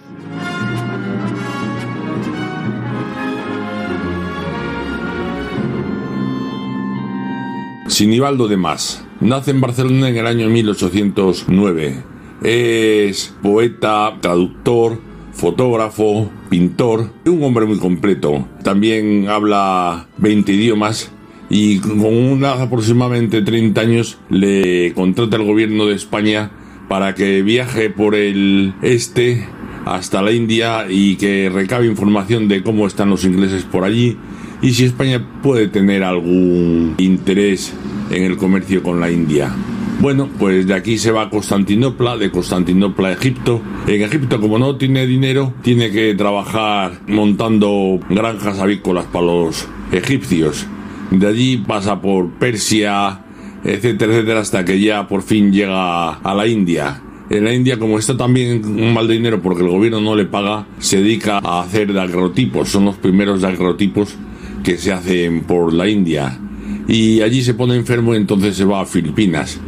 Sinibaldo 7.88 8.48
de 8.48 8.56
Más 8.56 9.06
Nace 9.24 9.52
en 9.52 9.62
Barcelona 9.62 10.10
en 10.10 10.18
el 10.18 10.26
año 10.26 10.50
1809. 10.50 12.02
Es 12.42 13.34
poeta, 13.42 14.18
traductor, 14.20 15.00
fotógrafo, 15.32 16.30
pintor, 16.50 17.10
un 17.24 17.42
hombre 17.42 17.64
muy 17.64 17.78
completo. 17.78 18.46
También 18.62 19.28
habla 19.30 20.08
20 20.18 20.52
idiomas 20.52 21.10
y 21.48 21.78
con 21.78 22.04
unas 22.04 22.60
aproximadamente 22.60 23.40
30 23.40 23.80
años 23.80 24.18
le 24.28 24.92
contrata 24.92 25.38
el 25.38 25.44
gobierno 25.44 25.86
de 25.86 25.94
España 25.94 26.50
para 26.90 27.14
que 27.14 27.40
viaje 27.40 27.88
por 27.88 28.14
el 28.14 28.74
este 28.82 29.48
hasta 29.86 30.20
la 30.20 30.32
India 30.32 30.84
y 30.90 31.16
que 31.16 31.48
recabe 31.48 31.86
información 31.86 32.46
de 32.46 32.62
cómo 32.62 32.86
están 32.86 33.08
los 33.08 33.24
ingleses 33.24 33.62
por 33.62 33.84
allí 33.84 34.18
y 34.60 34.72
si 34.72 34.84
España 34.84 35.26
puede 35.42 35.68
tener 35.68 36.04
algún 36.04 36.94
interés 36.98 37.74
en 38.10 38.22
el 38.24 38.36
comercio 38.36 38.82
con 38.82 39.00
la 39.00 39.10
India. 39.10 39.54
Bueno, 40.00 40.28
pues 40.38 40.66
de 40.66 40.74
aquí 40.74 40.98
se 40.98 41.12
va 41.12 41.22
a 41.22 41.30
Constantinopla, 41.30 42.16
de 42.16 42.30
Constantinopla 42.30 43.08
a 43.08 43.12
Egipto. 43.12 43.62
En 43.86 44.02
Egipto, 44.02 44.40
como 44.40 44.58
no 44.58 44.76
tiene 44.76 45.06
dinero, 45.06 45.54
tiene 45.62 45.90
que 45.90 46.14
trabajar 46.14 47.00
montando 47.06 48.00
granjas 48.10 48.58
avícolas 48.58 49.06
para 49.06 49.26
los 49.26 49.66
egipcios. 49.92 50.66
De 51.10 51.26
allí 51.26 51.56
pasa 51.58 52.02
por 52.02 52.30
Persia, 52.32 53.24
etcétera, 53.62 54.14
etcétera, 54.14 54.40
hasta 54.40 54.64
que 54.64 54.80
ya 54.80 55.06
por 55.08 55.22
fin 55.22 55.52
llega 55.52 56.10
a 56.10 56.34
la 56.34 56.46
India. 56.46 57.00
En 57.30 57.44
la 57.44 57.54
India, 57.54 57.78
como 57.78 57.98
está 57.98 58.16
también 58.16 58.62
un 58.64 58.92
mal 58.92 59.08
dinero 59.08 59.40
porque 59.40 59.62
el 59.62 59.70
gobierno 59.70 60.00
no 60.00 60.14
le 60.14 60.26
paga, 60.26 60.66
se 60.78 60.98
dedica 60.98 61.38
a 61.38 61.62
hacer 61.62 61.94
dagrotipos. 61.94 62.68
Son 62.68 62.84
los 62.84 62.96
primeros 62.96 63.40
dagrotipos 63.40 64.14
que 64.62 64.76
se 64.76 64.92
hacen 64.92 65.44
por 65.44 65.72
la 65.72 65.88
India 65.88 66.40
y 66.88 67.20
allí 67.22 67.42
se 67.42 67.54
pone 67.54 67.76
enfermo 67.76 68.14
entonces 68.14 68.56
se 68.56 68.64
va 68.64 68.80
a 68.80 68.86
Filipinas. 68.86 69.58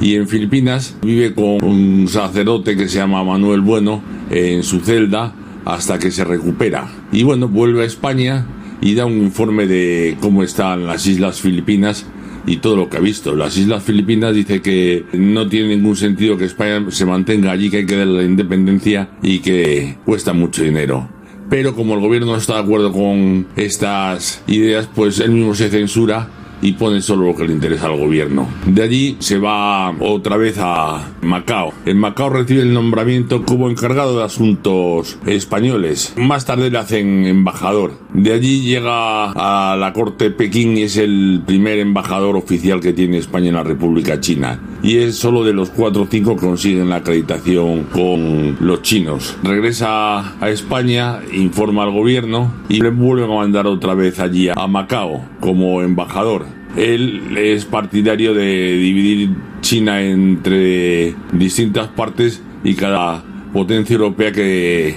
Y 0.00 0.14
en 0.14 0.28
Filipinas 0.28 0.96
vive 1.02 1.34
con 1.34 1.62
un 1.62 2.08
sacerdote 2.08 2.76
que 2.76 2.88
se 2.88 2.98
llama 2.98 3.22
Manuel 3.22 3.60
Bueno 3.60 4.02
en 4.30 4.62
su 4.62 4.80
celda 4.80 5.34
hasta 5.64 5.98
que 5.98 6.10
se 6.10 6.24
recupera. 6.24 6.88
Y 7.12 7.22
bueno, 7.22 7.48
vuelve 7.48 7.82
a 7.82 7.86
España 7.86 8.46
y 8.80 8.94
da 8.94 9.04
un 9.04 9.18
informe 9.18 9.66
de 9.66 10.16
cómo 10.20 10.42
están 10.42 10.86
las 10.86 11.06
islas 11.06 11.40
Filipinas 11.40 12.06
y 12.46 12.56
todo 12.58 12.76
lo 12.76 12.88
que 12.88 12.96
ha 12.96 13.00
visto. 13.00 13.34
Las 13.34 13.58
Islas 13.58 13.82
Filipinas 13.82 14.34
dice 14.34 14.62
que 14.62 15.04
no 15.12 15.48
tiene 15.48 15.76
ningún 15.76 15.96
sentido 15.96 16.38
que 16.38 16.46
España 16.46 16.84
se 16.90 17.04
mantenga 17.04 17.52
allí, 17.52 17.70
que 17.70 17.78
hay 17.78 17.86
que 17.86 17.96
darle 17.96 18.22
la 18.22 18.24
independencia 18.24 19.10
y 19.22 19.40
que 19.40 19.98
cuesta 20.04 20.32
mucho 20.32 20.62
dinero. 20.62 21.08
Pero 21.50 21.74
como 21.74 21.94
el 21.94 22.00
gobierno 22.00 22.28
no 22.28 22.36
está 22.36 22.54
de 22.54 22.60
acuerdo 22.60 22.92
con 22.92 23.46
estas 23.56 24.42
ideas, 24.46 24.88
pues 24.94 25.20
él 25.20 25.32
mismo 25.32 25.54
se 25.54 25.68
censura 25.68 26.30
y 26.62 26.72
pone 26.72 27.00
solo 27.00 27.26
lo 27.26 27.36
que 27.36 27.46
le 27.46 27.52
interesa 27.52 27.86
al 27.86 27.98
gobierno. 27.98 28.48
De 28.66 28.82
allí 28.82 29.16
se 29.18 29.38
va 29.38 29.90
otra 30.00 30.36
vez 30.36 30.56
a 30.58 31.12
Macao. 31.22 31.72
En 31.86 31.98
Macao 31.98 32.30
recibe 32.30 32.62
el 32.62 32.72
nombramiento 32.72 33.44
como 33.44 33.70
encargado 33.70 34.18
de 34.18 34.24
asuntos 34.24 35.18
españoles. 35.26 36.14
Más 36.16 36.44
tarde 36.44 36.70
le 36.70 36.78
hacen 36.78 37.26
embajador. 37.26 37.98
De 38.12 38.32
allí 38.32 38.62
llega 38.62 39.30
a 39.32 39.76
la 39.76 39.92
corte 39.92 40.24
de 40.24 40.30
Pekín 40.30 40.76
y 40.76 40.82
es 40.82 40.96
el 40.96 41.42
primer 41.46 41.78
embajador 41.78 42.36
oficial 42.36 42.80
que 42.80 42.92
tiene 42.92 43.18
España 43.18 43.48
en 43.48 43.54
la 43.54 43.62
República 43.62 44.20
China. 44.20 44.60
Y 44.82 44.98
es 44.98 45.16
solo 45.16 45.44
de 45.44 45.52
los 45.52 45.70
cuatro 45.70 46.02
o 46.02 46.06
cinco 46.10 46.36
que 46.36 46.46
consiguen 46.46 46.88
la 46.88 46.96
acreditación 46.96 47.84
con 47.84 48.56
los 48.60 48.82
chinos. 48.82 49.36
Regresa 49.42 50.40
a 50.40 50.50
España, 50.50 51.20
informa 51.32 51.84
al 51.84 51.92
gobierno 51.92 52.52
y 52.68 52.80
le 52.80 52.90
vuelven 52.90 53.30
a 53.30 53.34
mandar 53.34 53.66
otra 53.66 53.94
vez 53.94 54.18
allí 54.20 54.48
a 54.48 54.66
Macao 54.66 55.24
como 55.40 55.82
embajador 55.82 56.49
Él 56.76 57.36
es 57.36 57.64
partidario 57.64 58.34
de 58.34 58.72
dividir 58.74 59.30
China 59.60 60.02
entre 60.02 61.14
distintas 61.32 61.88
partes 61.88 62.42
y 62.64 62.74
cada 62.74 63.22
potencia 63.52 63.94
europea 63.94 64.32
que 64.32 64.96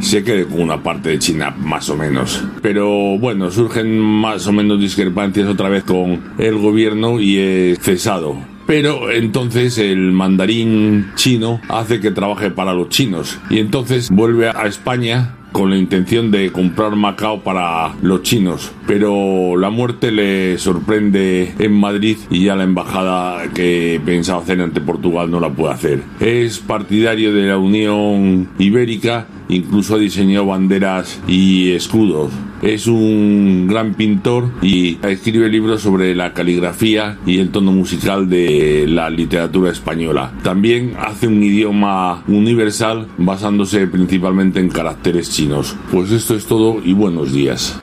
se 0.00 0.24
quede 0.24 0.46
con 0.46 0.60
una 0.60 0.82
parte 0.82 1.10
de 1.10 1.18
China 1.18 1.54
más 1.56 1.88
o 1.90 1.96
menos. 1.96 2.44
Pero 2.60 3.18
bueno, 3.18 3.50
surgen 3.50 3.98
más 3.98 4.46
o 4.46 4.52
menos 4.52 4.80
discrepancias 4.80 5.48
otra 5.48 5.68
vez 5.68 5.84
con 5.84 6.20
el 6.38 6.58
gobierno 6.58 7.20
y 7.20 7.38
es 7.38 7.78
cesado. 7.80 8.36
Pero 8.66 9.10
entonces 9.10 9.78
el 9.78 10.12
mandarín 10.12 11.10
chino 11.16 11.60
hace 11.68 12.00
que 12.00 12.10
trabaje 12.10 12.50
para 12.50 12.72
los 12.72 12.88
chinos 12.88 13.38
y 13.50 13.58
entonces 13.58 14.08
vuelve 14.10 14.48
a 14.48 14.66
España 14.66 15.36
con 15.52 15.70
la 15.70 15.76
intención 15.76 16.30
de 16.30 16.50
comprar 16.50 16.96
Macao 16.96 17.42
para 17.42 17.94
los 18.02 18.22
chinos, 18.22 18.72
pero 18.86 19.56
la 19.56 19.70
muerte 19.70 20.10
le 20.10 20.58
sorprende 20.58 21.54
en 21.58 21.72
Madrid 21.72 22.16
y 22.30 22.44
ya 22.44 22.56
la 22.56 22.64
embajada 22.64 23.50
que 23.54 24.00
pensaba 24.04 24.42
hacer 24.42 24.60
ante 24.60 24.80
Portugal 24.80 25.30
no 25.30 25.40
la 25.40 25.50
puede 25.50 25.74
hacer. 25.74 26.02
Es 26.20 26.58
partidario 26.58 27.32
de 27.32 27.46
la 27.46 27.58
Unión 27.58 28.48
Ibérica, 28.58 29.26
incluso 29.48 29.94
ha 29.94 29.98
diseñado 29.98 30.46
banderas 30.46 31.20
y 31.28 31.72
escudos. 31.72 32.32
Es 32.62 32.86
un 32.86 33.66
gran 33.66 33.94
pintor 33.94 34.48
y 34.62 34.96
escribe 35.02 35.48
libros 35.48 35.82
sobre 35.82 36.14
la 36.14 36.32
caligrafía 36.32 37.18
y 37.26 37.38
el 37.38 37.50
tono 37.50 37.72
musical 37.72 38.28
de 38.28 38.86
la 38.88 39.10
literatura 39.10 39.72
española. 39.72 40.32
También 40.44 40.94
hace 40.96 41.26
un 41.26 41.42
idioma 41.42 42.22
universal 42.28 43.08
basándose 43.18 43.88
principalmente 43.88 44.60
en 44.60 44.68
caracteres 44.68 45.30
chinos. 45.30 45.76
Pues 45.90 46.12
esto 46.12 46.36
es 46.36 46.46
todo 46.46 46.80
y 46.84 46.92
buenos 46.92 47.32
días. 47.32 47.81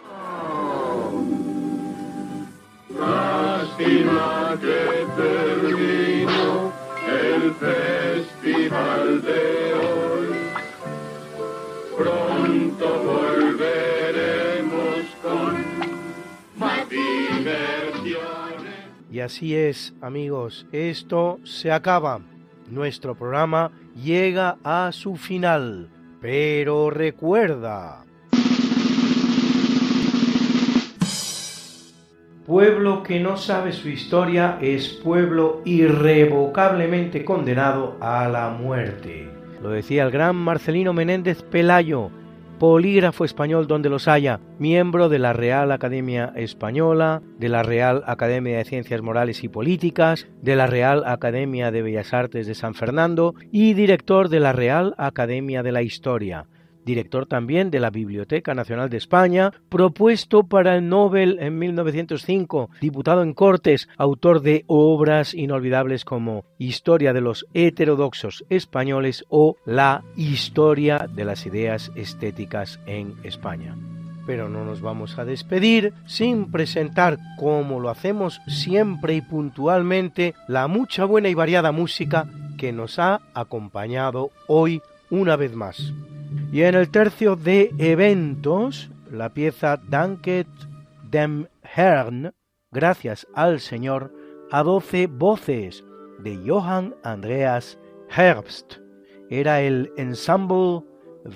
Y 19.20 19.22
así 19.22 19.54
es, 19.54 19.94
amigos, 20.00 20.66
esto 20.72 21.42
se 21.44 21.74
acaba. 21.74 22.22
Nuestro 22.72 23.16
programa 23.16 23.70
llega 24.02 24.56
a 24.64 24.92
su 24.94 25.18
final. 25.18 25.90
Pero 26.22 26.90
recuerda... 26.90 28.06
Pueblo 32.46 33.04
que 33.04 33.20
no 33.20 33.36
sabe 33.36 33.74
su 33.74 33.90
historia 33.90 34.58
es 34.62 34.88
pueblo 34.88 35.64
irrevocablemente 35.66 37.26
condenado 37.26 37.98
a 38.00 38.26
la 38.30 38.52
muerte. 38.52 39.30
Lo 39.62 39.72
decía 39.72 40.04
el 40.04 40.12
gran 40.12 40.38
Marcelino 40.38 40.94
Menéndez 40.94 41.44
Pelayo, 41.44 42.10
polígrafo 42.60 43.24
español 43.24 43.68
donde 43.68 43.90
los 43.90 44.10
haya, 44.10 44.42
miembro 44.60 45.08
de 45.08 45.18
la 45.18 45.32
Real 45.32 45.72
Academia 45.72 46.34
Española, 46.36 47.22
de 47.40 47.48
la 47.48 47.64
Real 47.64 48.04
Academia 48.06 48.58
de 48.58 48.66
Ciencias 48.66 49.02
Morales 49.02 49.46
y 49.46 49.48
Políticas, 49.48 50.28
de 50.42 50.58
la 50.58 50.68
Real 50.68 51.04
Academia 51.06 51.72
de 51.72 51.82
Bellas 51.82 52.14
Artes 52.14 52.48
de 52.48 52.56
San 52.56 52.76
Fernando 52.76 53.34
y 53.52 53.74
director 53.74 54.28
de 54.28 54.42
la 54.42 54.52
Real 54.52 54.94
Academia 54.98 55.64
de 55.64 55.72
la 55.72 55.84
Historia 55.84 56.48
director 56.86 57.26
también 57.26 57.72
de 57.72 57.80
la 57.80 57.90
Biblioteca 57.90 58.54
Nacional 58.54 58.90
de 58.90 58.98
España, 58.98 59.52
propuesto 59.70 60.44
para 60.44 60.76
el 60.76 60.90
Nobel 60.90 61.38
en 61.40 61.60
1905, 61.60 62.70
diputado 62.82 63.24
en 63.24 63.34
Cortes, 63.34 63.90
autor 63.98 64.42
de 64.42 64.64
obras 64.68 65.34
inolvidables 65.34 66.06
como 66.06 66.46
Historia 66.58 67.14
de 67.14 67.22
los 67.22 67.46
heterodoxos 67.54 68.46
españoles 68.50 69.26
o 69.30 69.56
La 69.66 70.04
Historia 70.16 71.08
de 71.14 71.26
las 71.26 71.46
ideas 71.46 71.92
estéticas 71.96 72.80
en 72.86 73.16
España. 73.24 73.76
Pero 74.26 74.48
no 74.48 74.64
nos 74.64 74.82
vamos 74.82 75.18
a 75.18 75.26
despedir 75.26 75.94
sin 76.06 76.52
presentar, 76.52 77.18
como 77.38 77.80
lo 77.80 77.90
hacemos 77.90 78.42
siempre 78.48 79.16
y 79.16 79.22
puntualmente, 79.22 80.36
la 80.48 80.68
mucha 80.68 81.06
buena 81.06 81.30
y 81.30 81.34
variada 81.34 81.72
música 81.72 82.28
que 82.58 82.72
nos 82.72 83.00
ha 83.00 83.22
acompañado 83.34 84.32
hoy 84.48 84.82
una 85.10 85.36
vez 85.36 85.56
más. 85.56 85.94
Y 86.52 86.62
en 86.64 86.76
el 86.76 86.90
tercio 86.90 87.36
de 87.36 87.72
eventos, 87.78 88.90
la 89.12 89.34
pieza 89.34 89.78
Danket 89.90 90.48
dem 91.10 91.48
Herrn, 91.76 92.34
Gracias 92.72 93.26
al 93.34 93.60
Señor, 93.60 94.14
a 94.52 94.62
doce 94.62 95.08
voces, 95.08 95.84
de 96.20 96.38
Johann 96.46 96.96
Andreas 97.04 97.80
Herbst. 98.16 98.78
Era 99.32 99.62
el 99.62 99.92
ensemble 99.98 100.84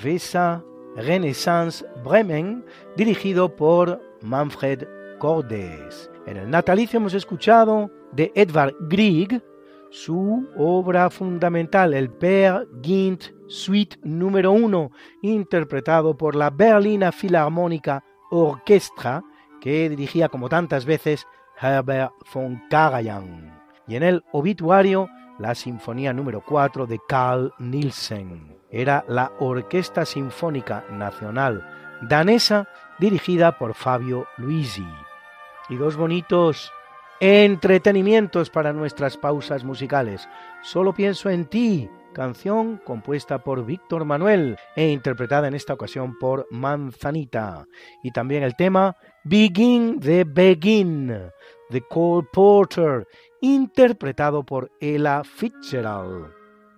Vesa 0.03 0.63
Renaissance 0.95 1.83
Bremen, 2.03 2.63
dirigido 2.95 3.55
por 3.55 3.99
Manfred 4.21 4.83
Cordes. 5.17 6.09
En 6.27 6.37
el 6.37 6.49
natalicio 6.49 6.97
hemos 6.97 7.15
escuchado 7.15 7.89
de 8.11 8.31
Edvard 8.35 8.75
Grieg 8.89 9.41
su 9.89 10.47
obra 10.55 11.09
fundamental, 11.09 11.93
el 11.93 12.09
Per 12.09 12.67
Gint 12.81 13.25
Suite 13.53 13.99
número 14.03 14.51
1, 14.51 14.91
interpretado 15.21 16.17
por 16.17 16.35
la 16.35 16.49
Berlina 16.49 17.11
Philharmonica 17.11 18.03
Orchestra, 18.31 19.23
que 19.61 19.89
dirigía 19.89 20.27
como 20.27 20.49
tantas 20.49 20.85
veces 20.85 21.27
Herbert 21.61 22.13
von 22.33 22.63
Karajan. 22.67 23.61
Y 23.87 23.95
en 23.95 24.01
el 24.01 24.23
obituario, 24.31 25.07
la 25.37 25.53
Sinfonía 25.53 26.13
número 26.13 26.41
4 26.41 26.87
de 26.87 26.99
Carl 27.07 27.53
Nielsen. 27.59 28.57
Era 28.71 29.05
la 29.07 29.31
Orquesta 29.39 30.03
Sinfónica 30.03 30.85
Nacional 30.89 31.63
danesa 32.01 32.67
dirigida 32.99 33.59
por 33.59 33.75
Fabio 33.75 34.25
Luisi. 34.37 34.87
Y 35.69 35.75
dos 35.75 35.95
bonitos 35.95 36.71
entretenimientos 37.19 38.49
para 38.49 38.73
nuestras 38.73 39.15
pausas 39.15 39.63
musicales. 39.63 40.27
Solo 40.61 40.93
pienso 40.93 41.29
en 41.29 41.45
ti, 41.45 41.89
canción 42.13 42.77
compuesta 42.77 43.43
por 43.43 43.65
Víctor 43.65 44.05
Manuel 44.05 44.57
e 44.75 44.89
interpretada 44.89 45.47
en 45.47 45.55
esta 45.55 45.73
ocasión 45.73 46.17
por 46.17 46.47
Manzanita. 46.51 47.65
Y 48.03 48.11
también 48.11 48.43
el 48.43 48.55
tema 48.55 48.95
Begin 49.23 49.99
the 49.99 50.23
Begin 50.23 51.07
de 51.69 51.81
Cole 51.89 52.27
Porter, 52.31 53.07
interpretado 53.41 54.43
por 54.43 54.71
Ella 54.79 55.23
Fitzgerald, 55.23 56.31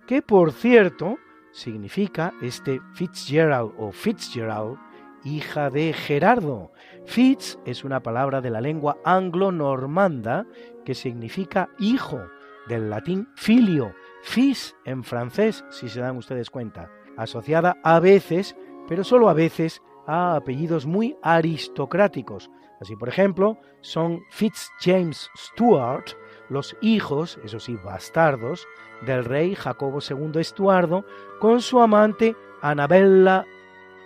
que 0.06 0.22
por 0.22 0.52
cierto 0.52 1.18
significa 1.52 2.32
este 2.42 2.80
Fitzgerald 2.94 3.72
o 3.78 3.92
Fitzgerald, 3.92 4.78
hija 5.24 5.70
de 5.70 5.92
Gerardo. 5.92 6.72
Fitz 7.04 7.58
es 7.64 7.84
una 7.84 8.00
palabra 8.02 8.40
de 8.40 8.50
la 8.50 8.60
lengua 8.60 8.98
anglo-normanda 9.04 10.46
que 10.84 10.94
significa 10.94 11.68
hijo, 11.78 12.20
del 12.68 12.90
latín 12.90 13.28
filio, 13.36 13.94
fils 14.26 14.76
en 14.84 15.04
francés, 15.04 15.64
si 15.70 15.88
se 15.88 16.00
dan 16.00 16.16
ustedes 16.16 16.50
cuenta, 16.50 16.90
asociada 17.16 17.76
a 17.84 18.00
veces, 18.00 18.56
pero 18.88 19.04
solo 19.04 19.28
a 19.28 19.34
veces, 19.34 19.80
a 20.06 20.34
apellidos 20.34 20.84
muy 20.84 21.16
aristocráticos. 21.22 22.50
Así, 22.80 22.96
por 22.96 23.08
ejemplo, 23.08 23.56
son 23.80 24.20
Fitz 24.30 24.68
James 24.80 25.30
Stuart, 25.36 26.10
los 26.48 26.76
hijos, 26.80 27.38
eso 27.44 27.60
sí, 27.60 27.76
bastardos, 27.84 28.66
del 29.06 29.24
rey 29.24 29.54
Jacobo 29.54 30.00
II 30.00 30.40
Estuardo, 30.40 31.04
con 31.38 31.60
su 31.60 31.80
amante 31.80 32.34
Annabella 32.62 33.46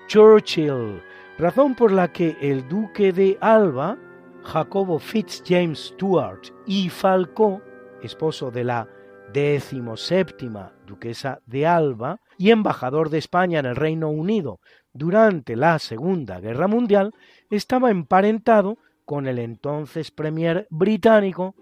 Churchill, 0.06 1.02
razón 1.38 1.74
por 1.74 1.92
la 1.92 2.12
que 2.12 2.36
el 2.42 2.68
duque 2.68 3.12
de 3.12 3.38
Alba, 3.40 3.96
Jacobo 4.44 4.98
Fitzjames 4.98 5.94
Stuart 5.94 6.48
y 6.66 6.90
Falcó, 6.90 7.62
esposo 8.02 8.50
de 8.50 8.64
la 8.64 8.99
decimoséptima 9.32 10.72
duquesa 10.86 11.40
de 11.46 11.66
Alba 11.66 12.20
y 12.38 12.50
embajador 12.50 13.10
de 13.10 13.18
España 13.18 13.60
en 13.60 13.66
el 13.66 13.76
Reino 13.76 14.08
Unido 14.10 14.60
durante 14.92 15.56
la 15.56 15.78
Segunda 15.78 16.40
Guerra 16.40 16.66
Mundial, 16.66 17.12
estaba 17.50 17.90
emparentado 17.90 18.78
con 19.04 19.26
el 19.26 19.38
entonces 19.38 20.10
premier 20.10 20.66
británico 20.70 21.54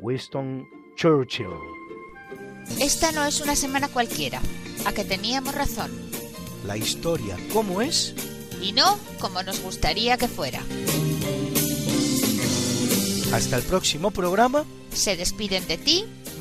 Winston 0.00 0.64
Churchill. 0.96 1.46
Esta 2.80 3.12
no 3.12 3.24
es 3.24 3.40
una 3.40 3.56
semana 3.56 3.88
cualquiera, 3.88 4.40
a 4.86 4.92
que 4.92 5.04
teníamos 5.04 5.54
razón, 5.54 5.90
La 6.66 6.76
historia, 6.76 7.36
¿cómo 7.52 7.80
es? 7.82 8.14
y 8.62 8.72
no 8.72 8.98
como 9.20 9.42
nos 9.42 9.60
gustaría 9.62 10.16
que 10.16 10.28
fuera. 10.28 10.60
Hasta 13.34 13.56
el 13.56 13.62
próximo 13.64 14.10
programa, 14.10 14.64
Se 14.92 15.16
despiden 15.16 15.66
de 15.66 15.76
ti 15.76 16.04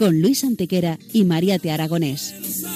con 0.00 0.22
Luis 0.22 0.44
Antequera 0.44 0.98
y 1.12 1.24
María 1.24 1.58
Te 1.58 1.70
Aragonés. 1.70 2.69